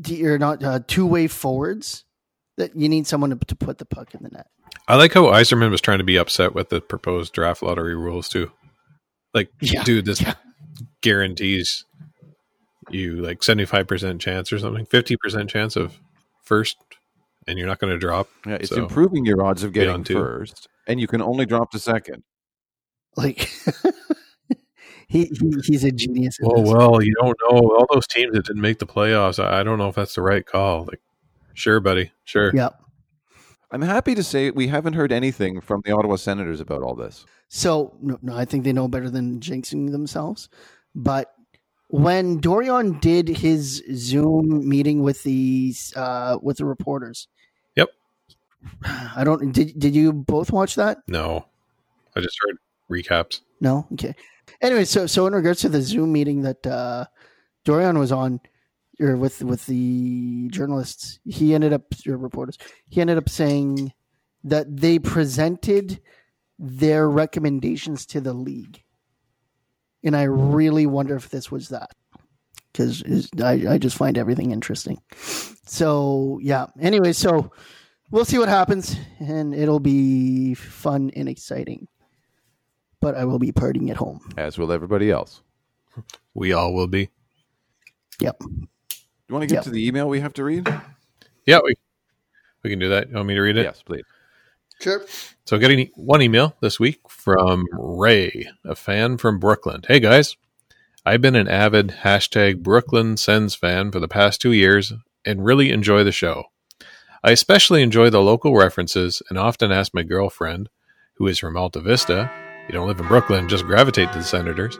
d- 0.00 0.26
or 0.26 0.38
not 0.38 0.62
uh, 0.62 0.80
two 0.86 1.06
way 1.06 1.26
forwards 1.28 2.04
that 2.56 2.76
you 2.76 2.88
need 2.88 3.06
someone 3.06 3.30
to, 3.30 3.36
to 3.46 3.56
put 3.56 3.78
the 3.78 3.84
puck 3.84 4.14
in 4.14 4.22
the 4.22 4.30
net. 4.30 4.46
I 4.88 4.96
like 4.96 5.12
how 5.14 5.24
Yzerman 5.24 5.70
was 5.70 5.80
trying 5.80 5.98
to 5.98 6.04
be 6.04 6.16
upset 6.16 6.54
with 6.54 6.68
the 6.68 6.80
proposed 6.80 7.32
draft 7.32 7.62
lottery 7.62 7.96
rules 7.96 8.28
too. 8.28 8.52
Like, 9.36 9.50
Yeah. 9.60 9.84
dude, 9.84 10.06
this 10.06 10.20
Yeah. 10.22 10.34
guarantees 11.02 11.84
you 12.90 13.16
like 13.16 13.42
seventy 13.42 13.66
five 13.66 13.86
percent 13.86 14.20
chance 14.20 14.52
or 14.52 14.58
something, 14.58 14.86
fifty 14.86 15.16
percent 15.16 15.50
chance 15.50 15.76
of 15.76 15.98
first, 16.42 16.76
and 17.46 17.58
you're 17.58 17.68
not 17.68 17.78
going 17.78 17.92
to 17.92 17.98
drop. 17.98 18.28
yeah, 18.46 18.54
it's 18.54 18.70
So, 18.70 18.76
improving 18.82 19.24
your 19.26 19.42
odds 19.44 19.62
of 19.62 19.72
getting 19.72 19.92
on 19.94 20.04
two. 20.04 20.14
first, 20.14 20.68
and 20.86 20.98
you 21.00 21.06
can 21.06 21.20
only 21.20 21.44
drop 21.46 21.70
to 21.72 21.78
second. 21.78 22.22
Like 23.16 23.48
he, 25.08 25.24
he 25.26 25.52
he's 25.64 25.84
a 25.84 25.90
genius. 25.92 26.38
Oh 26.42 26.62
this. 26.62 26.72
well, 26.72 27.02
you 27.02 27.14
don't 27.20 27.36
know 27.42 27.58
all 27.58 27.86
those 27.92 28.06
teams 28.06 28.32
that 28.34 28.46
didn't 28.46 28.62
make 28.62 28.78
the 28.78 28.86
playoffs. 28.86 29.42
I 29.42 29.60
I 29.60 29.62
don't 29.62 29.78
know 29.78 29.88
if 29.88 29.94
that's 29.94 30.14
the 30.14 30.22
right 30.22 30.44
call. 30.46 30.84
Like, 30.84 31.00
sure, 31.54 31.80
buddy, 31.80 32.12
sure. 32.24 32.52
Yeah. 32.54 32.70
I'm 33.70 33.82
happy 33.82 34.14
to 34.14 34.22
say 34.22 34.50
we 34.52 34.68
haven't 34.68 34.92
heard 34.94 35.10
anything 35.12 35.60
from 35.60 35.82
the 35.84 35.90
Ottawa 35.92 36.16
Senators 36.16 36.60
about 36.60 36.82
all 36.82 36.94
this. 36.94 37.26
So 37.48 37.96
no, 38.00 38.18
no, 38.22 38.36
I 38.36 38.44
think 38.44 38.64
they 38.64 38.72
know 38.72 38.88
better 38.88 39.10
than 39.10 39.40
jinxing 39.40 39.92
themselves. 39.92 40.48
But 40.94 41.32
when 41.88 42.40
Dorion 42.40 43.00
did 43.00 43.28
his 43.28 43.82
Zoom 43.94 44.68
meeting 44.68 45.02
with 45.02 45.22
the 45.22 45.74
uh, 45.94 46.38
with 46.42 46.58
the 46.58 46.64
reporters, 46.64 47.28
Yep. 47.76 47.90
I 48.84 49.24
don't. 49.24 49.52
Did 49.52 49.78
did 49.78 49.94
you 49.94 50.12
both 50.12 50.50
watch 50.50 50.74
that? 50.74 50.98
No, 51.06 51.46
I 52.14 52.20
just 52.20 52.38
heard 52.44 52.56
recaps. 52.90 53.40
No. 53.60 53.86
Okay. 53.92 54.14
Anyway, 54.60 54.84
so 54.84 55.06
so 55.06 55.26
in 55.26 55.34
regards 55.34 55.60
to 55.60 55.68
the 55.68 55.82
Zoom 55.82 56.12
meeting 56.12 56.42
that 56.42 56.66
uh, 56.66 57.06
Dorion 57.64 57.98
was 57.98 58.12
on, 58.12 58.40
or 59.00 59.16
with 59.16 59.42
with 59.42 59.66
the 59.66 60.48
journalists, 60.48 61.20
he 61.24 61.54
ended 61.54 61.72
up 61.72 61.82
or 62.06 62.16
reporters, 62.16 62.58
he 62.88 63.00
ended 63.00 63.18
up 63.18 63.28
saying 63.28 63.92
that 64.44 64.74
they 64.74 64.98
presented 64.98 66.00
their 66.58 67.08
recommendations 67.08 68.06
to 68.06 68.20
the 68.20 68.32
league, 68.32 68.82
and 70.04 70.16
I 70.16 70.24
really 70.24 70.86
wonder 70.86 71.16
if 71.16 71.28
this 71.30 71.50
was 71.50 71.68
that 71.70 71.90
because 72.72 73.02
I 73.42 73.64
I 73.68 73.78
just 73.78 73.96
find 73.96 74.16
everything 74.18 74.50
interesting. 74.52 75.00
So 75.66 76.38
yeah. 76.42 76.66
Anyway, 76.80 77.12
so 77.12 77.50
we'll 78.10 78.24
see 78.24 78.38
what 78.38 78.48
happens, 78.48 78.96
and 79.18 79.54
it'll 79.54 79.80
be 79.80 80.54
fun 80.54 81.10
and 81.16 81.28
exciting 81.28 81.88
but 82.98 83.14
I 83.14 83.26
will 83.26 83.38
be 83.38 83.52
partying 83.52 83.90
at 83.90 83.96
home. 83.96 84.20
as 84.38 84.56
will 84.58 84.72
everybody 84.72 85.10
else. 85.10 85.42
We 86.34 86.52
all 86.54 86.72
will 86.74 86.86
be. 86.88 87.10
Yep. 88.20 88.38
Do 88.40 88.46
you 89.28 89.34
want 89.34 89.42
to 89.42 89.46
get 89.46 89.56
Yeah. 89.56 89.60
to 89.60 89.70
the 89.70 89.86
email 89.86 90.08
we 90.08 90.18
have 90.20 90.32
to 90.34 90.44
read? 90.44 90.66
Yeah, 91.44 91.60
we 91.62 91.74
we 92.64 92.70
can 92.70 92.78
do 92.78 92.88
that. 92.88 93.08
You 93.08 93.14
want 93.16 93.28
me 93.28 93.34
to 93.34 93.40
read 93.42 93.56
it? 93.58 93.64
Yes, 93.64 93.82
please. 93.82 94.02
Sure. 94.80 95.04
So, 95.44 95.58
getting 95.58 95.90
one 95.94 96.22
email 96.22 96.54
this 96.60 96.78
week 96.78 97.00
from 97.08 97.64
Ray, 97.72 98.48
a 98.64 98.74
fan 98.74 99.16
from 99.16 99.38
Brooklyn. 99.38 99.82
Hey 99.86 100.00
guys, 100.00 100.36
I've 101.04 101.20
been 101.20 101.36
an 101.36 101.48
avid 101.48 101.98
hashtag 102.02 102.62
Brooklyn 102.62 103.16
Sens 103.16 103.54
fan 103.54 103.90
for 103.90 104.00
the 104.00 104.08
past 104.08 104.40
two 104.40 104.52
years 104.52 104.92
and 105.24 105.44
really 105.44 105.70
enjoy 105.70 106.04
the 106.04 106.12
show. 106.12 106.44
I 107.22 107.30
especially 107.30 107.82
enjoy 107.82 108.10
the 108.10 108.22
local 108.22 108.54
references 108.54 109.22
and 109.28 109.38
often 109.38 109.72
ask 109.72 109.94
my 109.94 110.02
girlfriend, 110.02 110.68
who 111.14 111.26
is 111.26 111.38
from 111.38 111.56
Alta 111.56 111.80
Vista, 111.80 112.30
you 112.68 112.72
don't 112.72 112.88
live 112.88 113.00
in 113.00 113.06
Brooklyn, 113.06 113.48
just 113.48 113.64
gravitate 113.64 114.12
to 114.12 114.18
the 114.18 114.24
Senators, 114.24 114.78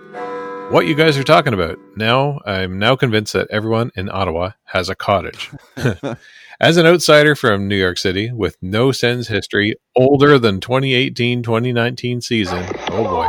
what 0.70 0.86
you 0.86 0.94
guys 0.94 1.16
are 1.16 1.24
talking 1.24 1.54
about. 1.54 1.78
Now, 1.96 2.40
I'm 2.44 2.78
now 2.78 2.96
convinced 2.96 3.32
that 3.32 3.48
everyone 3.50 3.92
in 3.94 4.10
Ottawa 4.10 4.50
has 4.64 4.88
a 4.88 4.94
cottage. 4.94 5.50
As 6.58 6.78
an 6.78 6.86
outsider 6.86 7.34
from 7.34 7.68
New 7.68 7.76
York 7.76 7.98
City 7.98 8.32
with 8.32 8.56
no 8.62 8.90
Sens 8.90 9.28
history, 9.28 9.74
older 9.94 10.38
than 10.38 10.58
2018 10.60 11.42
2019 11.42 12.22
season, 12.22 12.64
oh 12.90 13.04
boy, 13.04 13.26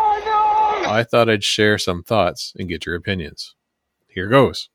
I 0.90 1.04
thought 1.04 1.30
I'd 1.30 1.44
share 1.44 1.78
some 1.78 2.04
thoughts 2.04 2.54
and 2.58 2.70
get 2.70 2.86
your 2.86 2.96
opinions. 2.96 3.54
Here 4.08 4.28
goes. 4.28 4.70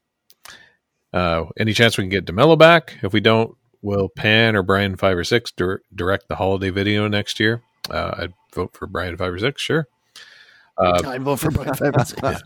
Uh, 1.15 1.45
any 1.59 1.73
chance 1.73 1.97
we 1.97 2.05
can 2.05 2.11
get 2.11 2.27
DeMello 2.27 2.59
back? 2.59 2.99
If 3.03 3.15
we 3.15 3.21
don't, 3.21 3.57
will 3.81 4.11
Pan 4.11 4.55
or 4.55 4.63
Brian 4.63 4.97
Five 4.97 5.17
or 5.17 5.25
Six 5.25 5.51
dir- 5.53 5.81
direct 5.95 6.29
the 6.29 6.37
holiday 6.37 6.69
video 6.69 7.09
next 7.09 7.41
year? 7.41 7.63
Uh, 7.89 8.15
I'd 8.19 8.35
vote 8.55 8.75
for 8.75 8.87
Brian 8.87 9.17
Five 9.17 9.33
or 9.33 9.39
Six, 9.39 9.63
sure. 9.63 9.89
Uh, 10.77 11.01
I'd 11.07 11.23
vote 11.23 11.37
for 11.37 11.51
Brian 11.51 11.75
Favre. 11.75 12.05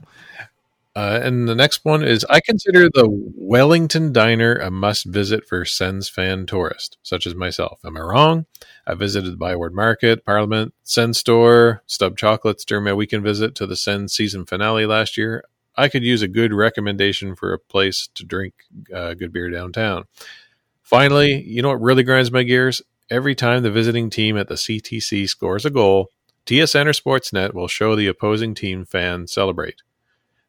uh, 0.96 1.20
and 1.22 1.46
the 1.46 1.54
next 1.54 1.84
one 1.84 2.02
is 2.02 2.24
I 2.30 2.40
consider 2.40 2.88
the 2.88 3.06
Wellington 3.06 4.14
Diner 4.14 4.54
a 4.56 4.70
must 4.70 5.04
visit 5.04 5.46
for 5.46 5.66
Sens 5.66 6.08
fan 6.08 6.46
tourist, 6.46 6.96
such 7.02 7.26
as 7.26 7.34
myself. 7.34 7.80
Am 7.84 7.98
I 7.98 8.00
wrong? 8.00 8.46
I 8.86 8.94
visited 8.94 9.30
the 9.30 9.36
Byward 9.36 9.74
Market, 9.74 10.24
Parliament, 10.24 10.72
Sens 10.84 11.18
store, 11.18 11.82
Stubbe 11.86 12.16
Chocolates 12.16 12.64
during 12.64 12.84
my 12.84 12.94
weekend 12.94 13.24
visit 13.24 13.54
to 13.56 13.66
the 13.66 13.76
Sens 13.76 14.14
season 14.14 14.46
finale 14.46 14.86
last 14.86 15.18
year. 15.18 15.44
I 15.76 15.90
could 15.90 16.02
use 16.02 16.22
a 16.22 16.28
good 16.28 16.54
recommendation 16.54 17.36
for 17.36 17.52
a 17.52 17.58
place 17.58 18.08
to 18.14 18.24
drink 18.24 18.54
uh, 18.94 19.12
good 19.12 19.34
beer 19.34 19.50
downtown. 19.50 20.04
Finally, 20.82 21.42
you 21.42 21.60
know 21.60 21.68
what 21.68 21.82
really 21.82 22.04
grinds 22.04 22.32
my 22.32 22.42
gears? 22.42 22.80
Every 23.10 23.34
time 23.34 23.62
the 23.62 23.70
visiting 23.70 24.08
team 24.08 24.38
at 24.38 24.48
the 24.48 24.54
CTC 24.54 25.28
scores 25.28 25.66
a 25.66 25.70
goal, 25.70 26.10
TSN 26.46 26.86
or 26.86 26.92
Sportsnet 26.92 27.52
will 27.52 27.68
show 27.68 27.94
the 27.94 28.06
opposing 28.06 28.54
team 28.54 28.86
fan 28.86 29.26
celebrate. 29.26 29.82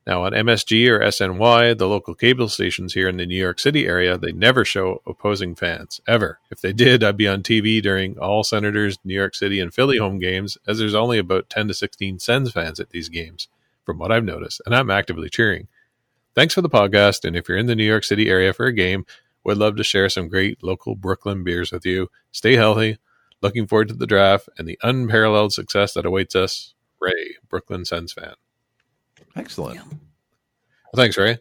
Now, 0.07 0.23
on 0.23 0.31
MSG 0.31 0.89
or 0.89 1.01
SNY, 1.01 1.77
the 1.77 1.85
local 1.85 2.15
cable 2.15 2.47
stations 2.47 2.93
here 2.93 3.09
in 3.09 3.17
the 3.17 3.25
New 3.25 3.35
York 3.35 3.59
City 3.59 3.85
area, 3.85 4.17
they 4.17 4.31
never 4.31 4.63
show 4.63 5.01
opposing 5.05 5.53
fans, 5.53 5.99
ever. 6.07 6.39
If 6.49 6.61
they 6.61 6.71
did, 6.71 7.03
I'd 7.03 7.17
be 7.17 7.27
on 7.27 7.43
TV 7.43 7.81
during 7.81 8.17
all 8.17 8.45
Senators, 8.45 8.97
New 9.03 9.13
York 9.13 9.35
City, 9.35 9.59
and 9.59 9.73
Philly 9.73 9.97
home 9.97 10.17
games, 10.17 10.57
as 10.65 10.79
there's 10.79 10.95
only 10.95 11.17
about 11.17 11.49
10 11.49 11.67
to 11.67 11.73
16 11.73 12.19
Sens 12.19 12.53
fans 12.53 12.79
at 12.79 12.91
these 12.91 13.09
games, 13.09 13.49
from 13.85 13.99
what 13.99 14.13
I've 14.13 14.23
noticed, 14.23 14.61
and 14.65 14.73
I'm 14.73 14.89
actively 14.89 15.29
cheering. 15.29 15.67
Thanks 16.35 16.53
for 16.53 16.61
the 16.61 16.69
podcast, 16.69 17.25
and 17.25 17.35
if 17.35 17.49
you're 17.49 17.57
in 17.57 17.67
the 17.67 17.75
New 17.75 17.83
York 17.83 18.05
City 18.05 18.29
area 18.29 18.53
for 18.53 18.65
a 18.65 18.73
game, 18.73 19.05
would 19.43 19.57
love 19.57 19.75
to 19.75 19.83
share 19.83 20.07
some 20.07 20.29
great 20.29 20.63
local 20.63 20.95
Brooklyn 20.95 21.43
beers 21.43 21.73
with 21.73 21.85
you. 21.85 22.09
Stay 22.31 22.55
healthy. 22.55 22.97
Looking 23.41 23.67
forward 23.67 23.89
to 23.89 23.93
the 23.93 24.07
draft 24.07 24.47
and 24.57 24.69
the 24.69 24.79
unparalleled 24.83 25.51
success 25.51 25.93
that 25.95 26.05
awaits 26.05 26.33
us. 26.33 26.75
Ray, 27.01 27.35
Brooklyn 27.49 27.83
Sens 27.83 28.13
fan. 28.13 28.35
Excellent. 29.35 29.79
Well, 29.79 29.89
thanks, 30.95 31.17
Ray. 31.17 31.37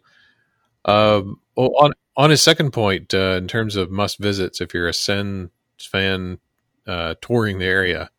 Um, 0.85 1.41
well, 1.57 1.73
on 1.79 1.93
on 2.17 2.31
his 2.31 2.41
second 2.43 2.73
point, 2.73 3.13
uh, 3.15 3.37
in 3.39 3.49
terms 3.49 3.77
of 3.77 3.91
must 3.91 4.19
visits, 4.19 4.61
if 4.61 4.73
you're 4.75 4.89
a 4.89 4.95
Sen 4.95 5.51
fan 5.79 6.39
uh, 6.87 7.15
touring 7.21 7.59
the 7.59 7.67
area, 7.67 8.11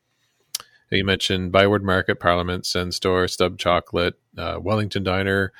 you 0.91 1.03
mentioned 1.03 1.51
Byward 1.51 1.83
Market, 1.83 2.19
Parliament, 2.19 2.65
Sen 2.65 2.91
Store, 2.91 3.25
Stubbe 3.25 3.57
Chocolate, 3.57 4.15
uh, 4.37 4.59
Wellington 4.61 5.03
Diner. 5.03 5.51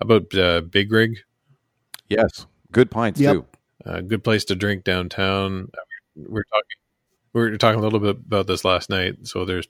How 0.00 0.04
about 0.04 0.34
uh, 0.34 0.60
Big 0.62 0.90
Rig? 0.90 1.18
Yes. 2.08 2.46
Good 2.72 2.90
pints, 2.90 3.20
Yep. 3.20 3.32
too. 3.34 3.46
A 3.84 4.02
good 4.02 4.24
place 4.24 4.44
to 4.46 4.54
drink 4.54 4.84
downtown. 4.84 5.70
Uh, 5.76 5.80
We 6.16 6.40
are 6.40 6.44
talking. 6.44 6.78
We 7.32 7.40
were 7.40 7.56
talking 7.58 7.80
a 7.80 7.82
little 7.82 7.98
bit 8.00 8.16
about 8.16 8.46
this 8.46 8.64
last 8.64 8.88
night. 8.88 9.26
So 9.26 9.44
there's 9.44 9.66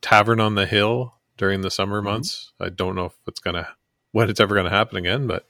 Tavern 0.00 0.40
on 0.40 0.54
the 0.54 0.66
Hill 0.66 1.14
during 1.36 1.60
the 1.62 1.70
summer 1.70 2.02
months. 2.02 2.52
I 2.60 2.68
don't 2.68 2.94
know 2.94 3.06
if 3.06 3.14
it's 3.26 3.40
gonna 3.40 3.68
when 4.12 4.28
it's 4.30 4.40
ever 4.40 4.54
gonna 4.54 4.70
happen 4.70 4.96
again, 4.96 5.26
but 5.26 5.46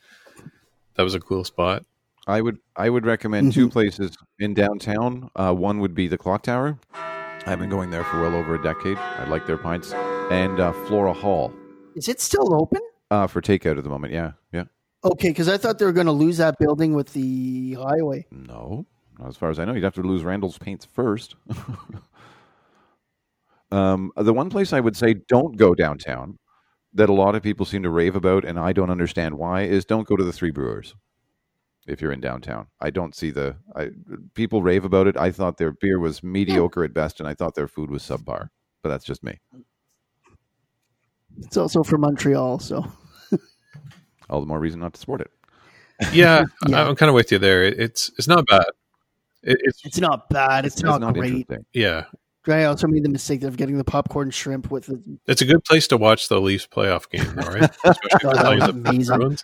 that 0.95 1.03
was 1.03 1.15
a 1.15 1.21
cool 1.21 1.45
spot. 1.45 1.85
I 2.27 2.41
would 2.41 2.59
I 2.77 2.89
would 2.89 3.05
recommend 3.05 3.53
two 3.53 3.69
places 3.69 4.17
in 4.39 4.55
downtown. 4.55 5.31
Uh, 5.35 5.53
one 5.53 5.81
would 5.81 5.95
be 5.95 6.09
the 6.09 6.19
Clock 6.19 6.43
Tower. 6.45 6.79
I've 7.45 7.59
been 7.59 7.71
going 7.71 7.91
there 7.91 8.05
for 8.05 8.21
well 8.23 8.35
over 8.37 8.55
a 8.55 8.63
decade. 8.63 8.97
I 8.97 9.25
like 9.29 9.47
their 9.47 9.59
pints. 9.59 9.93
And 10.31 10.61
uh, 10.61 10.73
Flora 10.87 11.13
Hall 11.13 11.53
Is 11.97 12.09
it 12.09 12.21
still 12.21 12.55
open? 12.55 12.81
uh, 13.11 13.27
for 13.27 13.43
takeout 13.43 13.77
at 13.77 13.83
the 13.85 13.91
moment. 13.91 14.13
Yeah, 14.13 14.33
yeah. 14.53 14.65
Okay, 15.05 15.29
because 15.31 15.49
I 15.49 15.59
thought 15.59 15.79
they 15.81 15.85
were 15.85 15.93
going 15.93 16.07
to 16.07 16.13
lose 16.13 16.37
that 16.37 16.57
building 16.61 16.95
with 16.95 17.13
the 17.13 17.75
highway. 17.75 18.25
No, 18.31 18.87
not 19.19 19.29
as 19.29 19.37
far 19.37 19.51
as 19.51 19.59
I 19.59 19.65
know. 19.65 19.73
You'd 19.75 19.83
have 19.83 19.95
to 19.97 20.03
lose 20.03 20.23
Randall's 20.23 20.57
paints 20.59 20.85
first. 20.87 21.35
um, 23.73 24.13
the 24.17 24.33
one 24.33 24.51
place 24.51 24.73
I 24.73 24.81
would 24.81 24.97
say 24.97 25.15
don't 25.29 25.57
go 25.57 25.75
downtown 25.75 26.39
that 26.95 27.09
a 27.09 27.13
lot 27.13 27.35
of 27.35 27.43
people 27.43 27.65
seem 27.65 27.83
to 27.83 27.91
rave 27.91 28.15
about, 28.15 28.45
and 28.45 28.59
I 28.59 28.73
don't 28.73 28.91
understand 28.91 29.39
why, 29.39 29.63
is 29.63 29.85
don't 29.85 30.07
go 30.07 30.17
to 30.17 30.25
the 30.25 30.33
Three 30.33 30.51
Brewers. 30.51 30.95
If 31.87 32.01
you're 32.01 32.13
in 32.13 32.21
downtown, 32.21 32.69
I 32.81 32.91
don't 32.91 33.15
see 33.15 33.31
the 33.31 33.57
I, 33.75 33.91
people 34.35 34.63
rave 34.63 34.85
about 34.85 35.09
it. 35.09 35.17
I 35.17 35.33
thought 35.33 35.57
their 35.57 35.73
beer 35.73 35.99
was 35.99 36.23
mediocre 36.23 36.85
at 36.85 36.95
best, 36.95 37.19
and 37.19 37.29
I 37.29 37.35
thought 37.35 37.55
their 37.57 37.67
food 37.67 37.91
was 37.91 38.03
subpar. 38.03 38.51
But 38.83 38.91
that's 38.91 39.05
just 39.05 39.25
me. 39.25 39.41
It's 41.39 41.57
also 41.57 41.83
from 41.83 42.03
Montreal, 42.03 42.59
so 42.61 42.85
All 44.31 44.41
the 44.41 44.47
more 44.47 44.61
reason 44.61 44.81
not 44.81 44.95
to 44.95 45.01
support 45.01 45.21
it. 45.23 45.31
Yeah, 46.13 46.45
Yeah. 46.67 46.89
I'm 46.89 46.97
kind 46.97 47.09
of 47.09 47.15
with 47.15 47.31
you 47.31 47.39
there. 47.39 47.63
It's 47.63 48.11
it's 48.19 48.27
not 48.27 48.45
bad. 48.47 48.65
It, 49.43 49.59
it's 49.61 49.85
It's 49.85 49.99
not 50.01 50.29
bad. 50.31 50.65
It's, 50.67 50.83
not, 50.83 51.01
great. 51.15 51.49
yeah, 51.73 52.05
I 52.49 52.65
also 52.65 52.87
made 52.89 53.05
the 53.05 53.09
mistake 53.09 53.43
of 53.45 53.57
getting 53.57 53.79
the 53.79 53.85
popcorn 53.85 54.31
shrimp 54.31 54.71
with 54.71 54.87
the. 54.87 55.01
it's 55.27 55.43
a 55.43 55.45
good 55.45 55.63
place 55.65 55.87
to 55.89 55.97
watch 55.97 56.29
the 56.29 56.41
Leafs 56.41 56.67
playoff 56.67 57.09
game, 57.09 57.25
though, 57.37 57.49
right? 57.51 57.71
Oh, 57.85 57.93
that 58.35 58.57
was 58.59 58.69
amazing. 58.69 59.39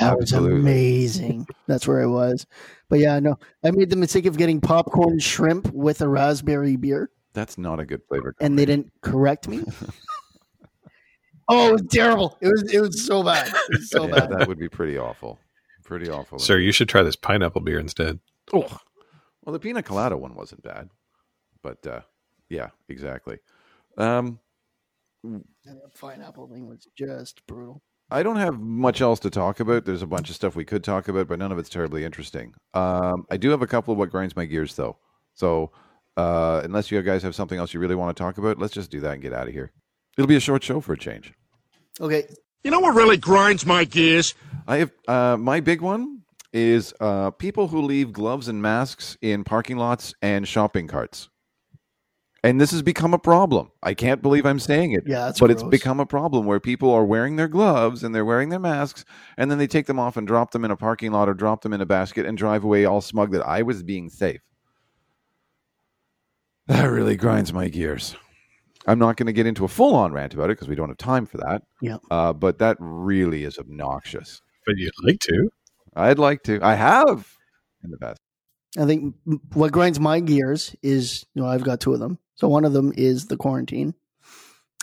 That 0.00 0.16
was 0.18 0.32
Absolutely. 0.32 0.58
amazing. 0.60 1.46
That's 1.68 1.86
where 1.86 2.02
I 2.02 2.06
was. 2.06 2.44
But 2.88 2.98
yeah, 2.98 3.20
no, 3.20 3.38
I 3.64 3.70
made 3.70 3.90
the 3.90 3.96
mistake 3.96 4.26
of 4.26 4.36
getting 4.36 4.60
popcorn 4.60 5.20
shrimp 5.20 5.72
with 5.72 6.00
a 6.00 6.08
raspberry 6.08 6.74
beer, 6.76 7.10
That's 7.32 7.56
not 7.56 7.78
a 7.78 7.84
good 7.86 8.02
flavor. 8.08 8.34
and 8.40 8.58
they 8.58 8.64
didn't 8.66 8.90
correct 9.02 9.46
me. 9.46 9.62
oh, 11.48 11.68
it 11.68 11.72
was 11.72 11.82
terrible. 11.90 12.36
It 12.40 12.48
was 12.48 12.62
it 12.72 12.80
was 12.80 13.06
so 13.06 13.22
bad. 13.22 13.48
It 13.48 13.54
was 13.78 13.90
so 13.90 14.08
Yeah, 14.08 14.20
bad. 14.20 14.30
that 14.30 14.48
would 14.48 14.58
be 14.58 14.68
pretty 14.68 14.98
awful. 14.98 15.38
Pretty 15.84 16.10
awful. 16.10 16.38
Sir, 16.38 16.58
you 16.58 16.72
should 16.72 16.88
try 16.88 17.02
this 17.02 17.16
pineapple 17.16 17.60
beer 17.60 17.78
instead. 17.78 18.18
Oh. 18.52 18.66
Well, 19.44 19.52
the 19.52 19.58
pina 19.60 19.82
colada 19.82 20.16
one 20.16 20.34
wasn't 20.34 20.62
bad, 20.62 20.88
but 21.62 21.86
uh, 21.86 22.00
yeah, 22.54 22.70
exactly. 22.88 23.38
Um, 23.98 24.38
And 25.24 25.44
that 25.64 25.94
pineapple 25.98 26.48
thing 26.48 26.68
was 26.68 26.86
just 26.96 27.46
brutal. 27.46 27.82
I 28.10 28.22
don't 28.22 28.36
have 28.36 28.60
much 28.60 29.00
else 29.00 29.18
to 29.20 29.30
talk 29.30 29.60
about. 29.60 29.86
There's 29.86 30.02
a 30.02 30.06
bunch 30.06 30.28
of 30.28 30.36
stuff 30.36 30.54
we 30.54 30.64
could 30.64 30.84
talk 30.84 31.08
about, 31.08 31.26
but 31.26 31.38
none 31.38 31.50
of 31.50 31.58
it's 31.58 31.70
terribly 31.70 32.04
interesting. 32.04 32.52
Um, 32.74 33.24
I 33.30 33.38
do 33.38 33.48
have 33.50 33.62
a 33.62 33.66
couple 33.66 33.92
of 33.92 33.98
what 33.98 34.10
grinds 34.10 34.36
my 34.36 34.44
gears, 34.44 34.74
though. 34.76 34.98
So, 35.32 35.72
uh, 36.16 36.60
unless 36.64 36.90
you 36.90 37.00
guys 37.02 37.22
have 37.22 37.34
something 37.34 37.58
else 37.58 37.72
you 37.72 37.80
really 37.80 37.94
want 37.94 38.14
to 38.14 38.22
talk 38.22 38.36
about, 38.38 38.58
let's 38.58 38.74
just 38.74 38.90
do 38.90 39.00
that 39.00 39.14
and 39.14 39.22
get 39.22 39.32
out 39.32 39.48
of 39.48 39.54
here. 39.54 39.72
It'll 40.18 40.28
be 40.28 40.36
a 40.36 40.40
short 40.40 40.62
show 40.62 40.80
for 40.80 40.92
a 40.92 40.98
change. 40.98 41.32
Okay, 42.00 42.24
You 42.62 42.70
know 42.70 42.80
what 42.80 42.94
really 42.94 43.16
grinds 43.16 43.64
my 43.66 43.84
gears? 43.84 44.34
I 44.68 44.76
have 44.78 44.92
uh, 45.08 45.36
my 45.38 45.60
big 45.60 45.80
one 45.80 46.22
is 46.52 46.94
uh, 47.00 47.30
people 47.30 47.68
who 47.68 47.82
leave 47.82 48.12
gloves 48.12 48.48
and 48.48 48.60
masks 48.62 49.16
in 49.22 49.44
parking 49.44 49.76
lots 49.76 50.14
and 50.22 50.46
shopping 50.46 50.86
carts. 50.86 51.28
And 52.44 52.60
this 52.60 52.72
has 52.72 52.82
become 52.82 53.14
a 53.14 53.18
problem. 53.18 53.70
I 53.82 53.94
can't 53.94 54.20
believe 54.20 54.44
I'm 54.44 54.58
saying 54.58 54.92
it. 54.92 55.04
Yeah, 55.06 55.24
that's 55.24 55.40
but 55.40 55.50
it's 55.50 55.62
become 55.62 55.98
a 55.98 56.04
problem 56.04 56.44
where 56.44 56.60
people 56.60 56.90
are 56.90 57.02
wearing 57.04 57.36
their 57.36 57.48
gloves 57.48 58.04
and 58.04 58.14
they're 58.14 58.24
wearing 58.24 58.50
their 58.50 58.58
masks, 58.58 59.06
and 59.38 59.50
then 59.50 59.56
they 59.56 59.66
take 59.66 59.86
them 59.86 59.98
off 59.98 60.18
and 60.18 60.26
drop 60.26 60.50
them 60.50 60.62
in 60.62 60.70
a 60.70 60.76
parking 60.76 61.10
lot 61.10 61.26
or 61.26 61.32
drop 61.32 61.62
them 61.62 61.72
in 61.72 61.80
a 61.80 61.86
basket 61.86 62.26
and 62.26 62.36
drive 62.36 62.62
away 62.62 62.84
all 62.84 63.00
smug 63.00 63.32
that 63.32 63.40
I 63.48 63.62
was 63.62 63.82
being 63.82 64.10
safe. 64.10 64.42
That 66.66 66.84
really 66.84 67.16
grinds 67.16 67.50
my 67.50 67.68
gears. 67.68 68.14
I'm 68.86 68.98
not 68.98 69.16
going 69.16 69.26
to 69.26 69.32
get 69.32 69.46
into 69.46 69.64
a 69.64 69.68
full 69.68 69.94
on 69.94 70.12
rant 70.12 70.34
about 70.34 70.50
it 70.50 70.58
because 70.58 70.68
we 70.68 70.74
don't 70.74 70.90
have 70.90 70.98
time 70.98 71.24
for 71.24 71.38
that. 71.38 71.62
Yeah. 71.80 71.96
Uh, 72.10 72.34
but 72.34 72.58
that 72.58 72.76
really 72.78 73.44
is 73.44 73.58
obnoxious. 73.58 74.42
But 74.66 74.76
you'd 74.76 74.92
like 75.02 75.18
to. 75.20 75.48
I'd 75.96 76.18
like 76.18 76.42
to. 76.42 76.60
I 76.62 76.74
have 76.74 77.26
in 77.82 77.90
the 77.90 77.96
past. 77.96 78.20
I 78.78 78.84
think 78.84 79.14
what 79.54 79.72
grinds 79.72 79.98
my 79.98 80.20
gears 80.20 80.76
is 80.82 81.24
you 81.32 81.40
know 81.40 81.48
I've 81.48 81.64
got 81.64 81.80
two 81.80 81.94
of 81.94 82.00
them. 82.00 82.18
So 82.36 82.48
one 82.48 82.64
of 82.64 82.72
them 82.72 82.92
is 82.96 83.26
the 83.26 83.36
quarantine, 83.36 83.94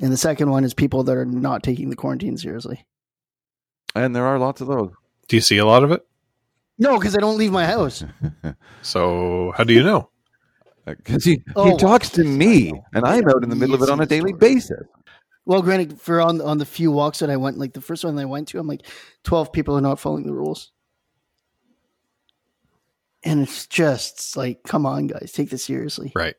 and 0.02 0.12
the 0.12 0.18
second 0.18 0.50
one 0.50 0.64
is 0.64 0.74
people 0.74 1.04
that 1.04 1.18
are 1.18 1.26
not 1.26 1.64
taking 1.64 1.90
the 1.90 1.96
quarantine 1.96 2.38
seriously. 2.38 2.86
And 3.94 4.16
there 4.16 4.26
are 4.26 4.40
lots 4.40 4.62
of 4.62 4.68
those. 4.68 4.92
Do 5.28 5.36
you 5.36 5.42
see 5.42 5.58
a 5.58 5.66
lot 5.66 5.84
of 5.84 5.92
it? 5.92 6.06
No, 6.78 6.98
because 6.98 7.16
I 7.16 7.20
don't 7.20 7.38
leave 7.38 7.52
my 7.52 7.66
house. 7.66 8.04
So 8.84 9.54
how 9.56 9.64
do 9.64 9.74
you 9.74 9.84
know? 9.84 10.10
Because 10.86 11.24
he, 11.24 11.44
Oh, 11.56 11.70
he 11.70 11.78
talks 11.78 12.10
to 12.12 12.24
me, 12.24 12.72
and 12.94 13.06
I'm 13.06 13.28
out 13.30 13.44
in 13.44 13.50
the 13.52 13.56
middle 13.56 13.76
of 13.76 13.84
it 13.84 13.90
on 13.90 14.00
a 14.02 14.06
daily 14.08 14.32
sorry. 14.32 14.40
basis. 14.40 14.82
Well, 15.46 15.62
granted, 15.62 16.02
for 16.02 16.20
on 16.20 16.42
on 16.42 16.58
the 16.58 16.66
few 16.66 16.92
walks 16.92 17.20
that 17.20 17.30
I 17.30 17.38
went, 17.38 17.60
like 17.60 17.74
the 17.74 17.82
first 17.82 18.04
one 18.04 18.18
I 18.18 18.26
went 18.26 18.48
to, 18.50 18.60
I'm 18.60 18.68
like, 18.68 18.86
twelve 19.24 19.52
people 19.54 19.78
are 19.78 19.82
not 19.82 20.00
following 20.00 20.26
the 20.26 20.34
rules, 20.34 20.72
and 23.24 23.42
it's 23.42 23.68
just 23.68 24.36
like, 24.36 24.64
come 24.64 24.86
on, 24.88 25.06
guys, 25.08 25.32
take 25.32 25.50
this 25.52 25.64
seriously. 25.66 26.12
Right. 26.16 26.36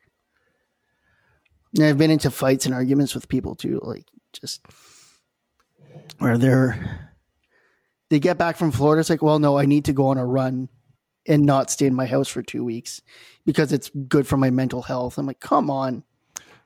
And 1.76 1.84
I've 1.86 1.98
been 1.98 2.10
into 2.10 2.30
fights 2.30 2.66
and 2.66 2.74
arguments 2.74 3.14
with 3.14 3.28
people 3.28 3.54
too, 3.54 3.80
like 3.82 4.04
just 4.32 4.64
where 6.18 6.36
they're 6.38 7.10
they 8.10 8.20
get 8.20 8.36
back 8.38 8.56
from 8.56 8.70
Florida. 8.72 9.00
It's 9.00 9.08
like, 9.10 9.22
well, 9.22 9.38
no, 9.38 9.56
I 9.58 9.64
need 9.64 9.86
to 9.86 9.92
go 9.94 10.08
on 10.08 10.18
a 10.18 10.26
run 10.26 10.68
and 11.26 11.44
not 11.46 11.70
stay 11.70 11.86
in 11.86 11.94
my 11.94 12.04
house 12.06 12.28
for 12.28 12.42
two 12.42 12.64
weeks 12.64 13.00
because 13.46 13.72
it's 13.72 13.90
good 14.08 14.26
for 14.26 14.36
my 14.36 14.50
mental 14.50 14.82
health. 14.82 15.16
I'm 15.18 15.26
like, 15.26 15.40
come 15.40 15.70
on, 15.70 16.04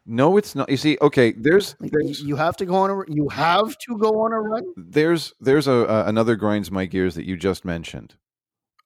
No, 0.07 0.37
it's 0.37 0.55
not. 0.55 0.69
You 0.71 0.77
see, 0.77 0.97
okay, 1.03 1.33
there's 1.33 1.75
like, 1.81 1.91
there's 1.93 2.21
you 2.21 2.37
have 2.37 2.57
to 2.59 2.67
go 2.67 2.75
on 2.77 2.91
a 2.91 3.13
you 3.13 3.29
have 3.29 3.77
to 3.79 3.99
go 3.99 4.21
on 4.25 4.33
a 4.33 4.41
run. 4.41 4.65
there's 4.77 5.35
there's 5.41 5.67
a, 5.67 5.73
a 5.73 6.07
another 6.07 6.37
grinds 6.37 6.71
my 6.71 6.87
gears 6.87 7.15
that 7.17 7.25
you 7.27 7.37
just 7.37 7.65
mentioned. 7.65 8.15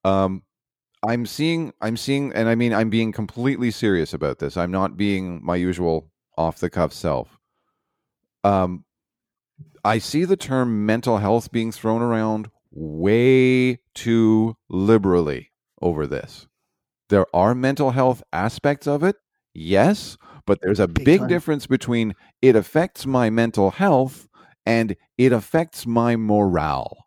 Um, 0.05 0.43
I'm 1.07 1.27
seeing 1.27 1.73
I'm 1.81 1.97
seeing, 1.97 2.33
and 2.35 2.49
I 2.49 2.55
mean 2.55 2.73
I'm 2.75 2.91
being 2.91 3.13
completely 3.13 3.71
serious 3.71 4.13
about 4.15 4.39
this. 4.39 4.57
I'm 4.57 4.71
not 4.71 4.97
being 4.97 5.45
my 5.45 5.57
usual 5.57 6.10
off 6.41 6.59
the 6.59 6.71
cuff 6.71 6.93
self. 6.93 7.39
Um, 8.43 8.85
I 9.85 9.99
see 9.99 10.25
the 10.25 10.37
term 10.37 10.87
mental 10.87 11.19
health 11.19 11.53
being 11.53 11.71
thrown 11.71 12.01
around 12.01 12.51
way 12.73 13.81
too 13.95 14.57
liberally 14.69 15.51
over 15.83 16.07
this. 16.07 16.47
There 17.11 17.27
are 17.35 17.55
mental 17.55 17.91
health 17.91 18.23
aspects 18.33 18.87
of 18.87 19.03
it, 19.03 19.17
yes, 19.53 20.17
but 20.47 20.61
there's 20.63 20.81
a 20.81 20.89
Big 20.89 21.05
big 21.05 21.29
difference 21.29 21.67
between 21.67 22.15
it 22.41 22.57
affects 22.57 23.05
my 23.05 23.29
mental 23.29 23.73
health 23.73 24.29
and 24.65 24.97
it 25.19 25.33
affects 25.33 25.87
my 25.87 26.17
morale. 26.17 27.07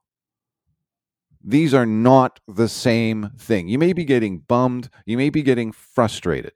These 1.43 1.73
are 1.73 1.85
not 1.85 2.39
the 2.47 2.69
same 2.69 3.31
thing. 3.37 3.67
You 3.67 3.79
may 3.79 3.93
be 3.93 4.05
getting 4.05 4.39
bummed, 4.39 4.89
you 5.05 5.17
may 5.17 5.29
be 5.29 5.41
getting 5.41 5.71
frustrated. 5.71 6.53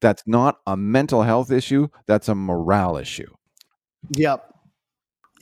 That's 0.00 0.22
not 0.26 0.58
a 0.66 0.76
mental 0.76 1.22
health 1.22 1.50
issue, 1.50 1.88
that's 2.06 2.28
a 2.28 2.34
morale 2.34 2.96
issue. 2.96 3.32
Yep. 4.10 4.52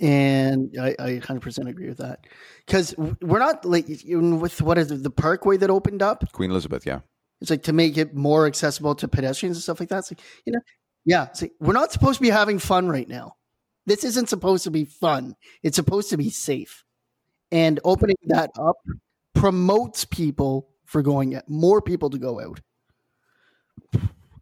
And 0.00 0.74
I, 0.80 0.94
I 0.98 1.10
100% 1.20 1.68
agree 1.68 1.88
with 1.88 1.98
that. 1.98 2.26
Because 2.66 2.94
we're 2.96 3.38
not 3.38 3.64
like, 3.64 3.88
even 3.88 4.40
with 4.40 4.60
what 4.60 4.78
is 4.78 4.90
it, 4.90 5.02
the 5.02 5.10
parkway 5.10 5.56
that 5.56 5.70
opened 5.70 6.02
up? 6.02 6.30
Queen 6.32 6.50
Elizabeth, 6.50 6.84
yeah. 6.86 7.00
It's 7.40 7.50
like 7.50 7.62
to 7.64 7.72
make 7.72 7.96
it 7.96 8.14
more 8.14 8.46
accessible 8.46 8.94
to 8.96 9.08
pedestrians 9.08 9.56
and 9.56 9.62
stuff 9.62 9.80
like 9.80 9.88
that. 9.90 9.98
It's 9.98 10.12
like, 10.12 10.20
you 10.46 10.52
know, 10.52 10.60
yeah, 11.04 11.28
like, 11.40 11.52
we're 11.60 11.74
not 11.74 11.92
supposed 11.92 12.18
to 12.18 12.22
be 12.22 12.30
having 12.30 12.58
fun 12.58 12.88
right 12.88 13.08
now. 13.08 13.36
This 13.86 14.04
isn't 14.04 14.28
supposed 14.28 14.64
to 14.64 14.70
be 14.70 14.86
fun. 14.86 15.36
It's 15.62 15.76
supposed 15.76 16.10
to 16.10 16.16
be 16.16 16.30
safe. 16.30 16.84
And 17.52 17.78
opening 17.84 18.16
that 18.26 18.50
up 18.58 18.76
promotes 19.34 20.04
people 20.04 20.70
for 20.86 21.02
going 21.02 21.34
out, 21.34 21.48
more 21.48 21.82
people 21.82 22.08
to 22.10 22.18
go 22.18 22.40
out. 22.40 22.60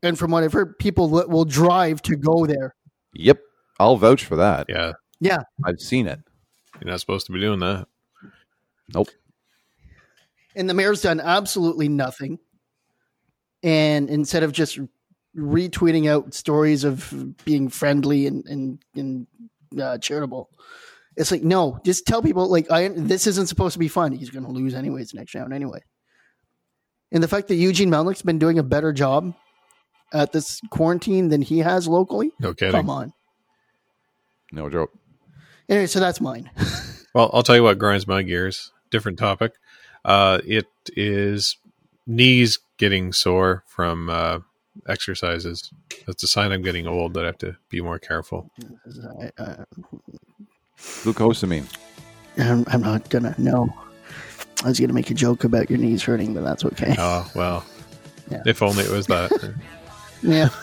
And 0.02 0.18
from 0.18 0.30
what 0.30 0.42
I've 0.44 0.52
heard, 0.52 0.78
people 0.78 1.08
will 1.08 1.28
will 1.28 1.44
drive 1.44 2.02
to 2.02 2.16
go 2.16 2.46
there. 2.46 2.74
Yep. 3.14 3.38
I'll 3.78 3.96
vouch 3.96 4.24
for 4.24 4.36
that. 4.36 4.66
Yeah. 4.68 4.92
Yeah. 5.20 5.38
I've 5.64 5.80
seen 5.80 6.06
it. 6.06 6.20
You're 6.80 6.90
not 6.90 7.00
supposed 7.00 7.26
to 7.26 7.32
be 7.32 7.40
doing 7.40 7.60
that. 7.60 7.86
Nope. 8.94 9.08
and 10.56 10.68
the 10.68 10.74
mayor's 10.74 11.02
done 11.02 11.20
absolutely 11.20 11.88
nothing. 11.88 12.38
And 13.62 14.10
instead 14.10 14.42
of 14.42 14.52
just 14.52 14.78
retweeting 15.36 16.08
out 16.10 16.34
stories 16.34 16.84
of 16.84 17.14
being 17.44 17.68
friendly 17.68 18.26
and 18.26 18.44
and, 18.46 18.78
and 18.94 19.26
uh, 19.80 19.98
charitable, 19.98 20.50
it's 21.16 21.30
like 21.30 21.42
no, 21.42 21.78
just 21.84 22.06
tell 22.06 22.22
people 22.22 22.48
like 22.48 22.70
I 22.70 22.88
this 22.88 23.26
isn't 23.28 23.46
supposed 23.46 23.74
to 23.74 23.78
be 23.78 23.88
fun. 23.88 24.12
He's 24.12 24.30
going 24.30 24.44
to 24.44 24.50
lose 24.50 24.74
anyways 24.74 25.14
next 25.14 25.34
round 25.34 25.54
anyway. 25.54 25.80
And 27.12 27.22
the 27.22 27.28
fact 27.28 27.48
that 27.48 27.54
Eugene 27.56 27.90
Melnyk's 27.90 28.22
been 28.22 28.38
doing 28.38 28.58
a 28.58 28.62
better 28.62 28.92
job 28.92 29.34
at 30.12 30.32
this 30.32 30.60
quarantine 30.70 31.28
than 31.28 31.42
he 31.42 31.58
has 31.58 31.88
locally, 31.88 32.32
No 32.40 32.52
kidding. 32.54 32.72
come 32.72 32.90
on. 32.90 33.12
No 34.52 34.68
joke. 34.68 34.92
Anyway, 35.68 35.86
so 35.86 36.00
that's 36.00 36.20
mine. 36.20 36.50
Well, 37.14 37.28
I'll 37.34 37.42
tell 37.42 37.56
you 37.56 37.62
what 37.62 37.78
grinds 37.78 38.06
my 38.06 38.22
gears. 38.22 38.72
Different 38.90 39.18
topic. 39.18 39.52
Uh, 40.02 40.38
it 40.46 40.64
is 40.96 41.58
knees 42.06 42.58
getting 42.78 43.12
sore 43.12 43.64
from 43.66 44.08
uh, 44.08 44.38
exercises. 44.88 45.70
That's 46.06 46.22
a 46.22 46.26
sign 46.26 46.52
I'm 46.52 46.62
getting 46.62 46.86
old 46.86 47.12
that 47.12 47.24
I 47.24 47.26
have 47.26 47.36
to 47.38 47.58
be 47.68 47.82
more 47.82 47.98
careful. 47.98 48.50
I, 49.20 49.30
I, 49.38 49.56
Glucosamine. 50.78 51.66
I'm, 52.38 52.64
I'm 52.68 52.80
not 52.80 53.10
gonna 53.10 53.34
no. 53.36 53.70
I 54.64 54.68
was 54.68 54.80
gonna 54.80 54.94
make 54.94 55.10
a 55.10 55.14
joke 55.14 55.44
about 55.44 55.68
your 55.68 55.78
knees 55.78 56.02
hurting, 56.02 56.32
but 56.32 56.44
that's 56.44 56.64
okay. 56.64 56.94
Oh, 56.98 57.30
well. 57.34 57.62
Yeah. 58.30 58.42
If 58.46 58.62
only 58.62 58.84
it 58.84 58.90
was 58.90 59.06
that. 59.08 59.54
Yeah. 60.22 60.48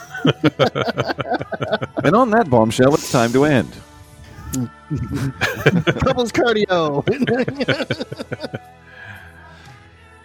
And 2.04 2.16
on 2.16 2.30
that 2.32 2.50
bombshell, 2.50 2.94
it's 2.94 3.12
time 3.12 3.32
to 3.34 3.46
end. 3.46 3.72
Couples 6.04 6.32
cardio. 6.32 7.04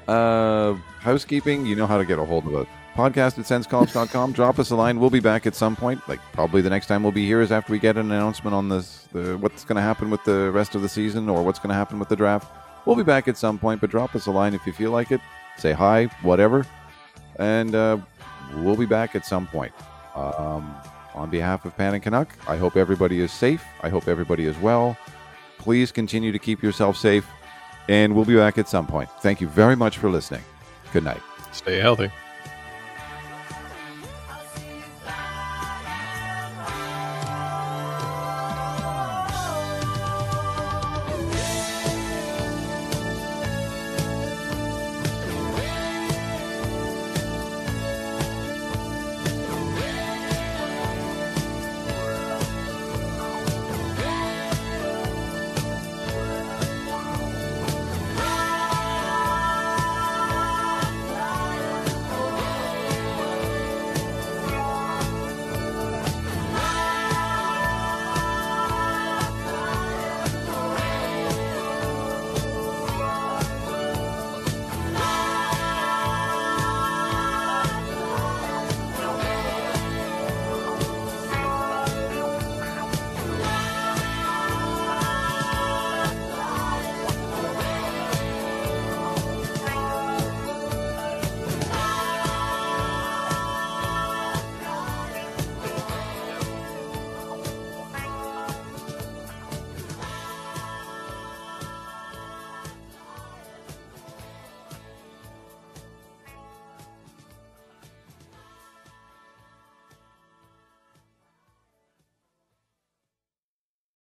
Uh, 0.06 0.74
housekeeping, 1.00 1.64
you 1.64 1.74
know 1.74 1.86
how 1.86 1.96
to 1.96 2.04
get 2.04 2.18
a 2.18 2.24
hold 2.24 2.46
of 2.46 2.54
us. 2.54 2.66
Podcast 2.94 3.38
at 3.38 3.46
sensecollege.com. 3.46 4.32
Drop 4.32 4.58
us 4.58 4.70
a 4.70 4.76
line. 4.76 5.00
We'll 5.00 5.08
be 5.10 5.18
back 5.20 5.46
at 5.46 5.54
some 5.54 5.74
point. 5.74 6.06
Like 6.08 6.20
probably 6.32 6.60
the 6.60 6.68
next 6.70 6.88
time 6.88 7.02
we'll 7.02 7.10
be 7.12 7.24
here 7.26 7.40
is 7.40 7.50
after 7.50 7.72
we 7.72 7.78
get 7.78 7.96
an 7.96 8.10
announcement 8.12 8.54
on 8.54 8.68
this, 8.68 9.08
the, 9.12 9.38
what's 9.38 9.64
going 9.64 9.76
to 9.76 9.82
happen 9.82 10.10
with 10.10 10.22
the 10.24 10.50
rest 10.50 10.74
of 10.74 10.82
the 10.82 10.88
season 10.90 11.28
or 11.30 11.42
what's 11.42 11.58
going 11.58 11.70
to 11.70 11.74
happen 11.74 11.98
with 11.98 12.10
the 12.10 12.16
draft. 12.16 12.52
We'll 12.84 12.96
be 12.96 13.02
back 13.02 13.28
at 13.28 13.38
some 13.38 13.58
point, 13.58 13.80
but 13.80 13.88
drop 13.90 14.14
us 14.14 14.26
a 14.26 14.30
line 14.30 14.52
if 14.52 14.66
you 14.66 14.72
feel 14.74 14.90
like 14.90 15.10
it. 15.10 15.22
Say 15.56 15.72
hi, 15.72 16.04
whatever. 16.20 16.66
and 17.38 17.74
uh, 17.74 17.96
we'll 18.56 18.76
be 18.76 18.86
back 18.86 19.14
at 19.14 19.26
some 19.26 19.46
point. 19.46 19.72
Um, 20.14 20.74
on 21.14 21.30
behalf 21.30 21.64
of 21.64 21.76
Pan 21.76 21.94
and 21.94 22.02
Canuck, 22.02 22.36
I 22.48 22.56
hope 22.56 22.76
everybody 22.76 23.20
is 23.20 23.32
safe. 23.32 23.64
I 23.82 23.88
hope 23.88 24.08
everybody 24.08 24.44
is 24.44 24.58
well. 24.58 24.96
Please 25.58 25.92
continue 25.92 26.32
to 26.32 26.38
keep 26.38 26.62
yourself 26.62 26.96
safe, 26.96 27.26
and 27.88 28.14
we'll 28.14 28.24
be 28.24 28.36
back 28.36 28.58
at 28.58 28.68
some 28.68 28.86
point. 28.86 29.08
Thank 29.20 29.40
you 29.40 29.48
very 29.48 29.76
much 29.76 29.98
for 29.98 30.10
listening. 30.10 30.42
Good 30.92 31.04
night. 31.04 31.22
Stay 31.52 31.78
healthy. 31.78 32.10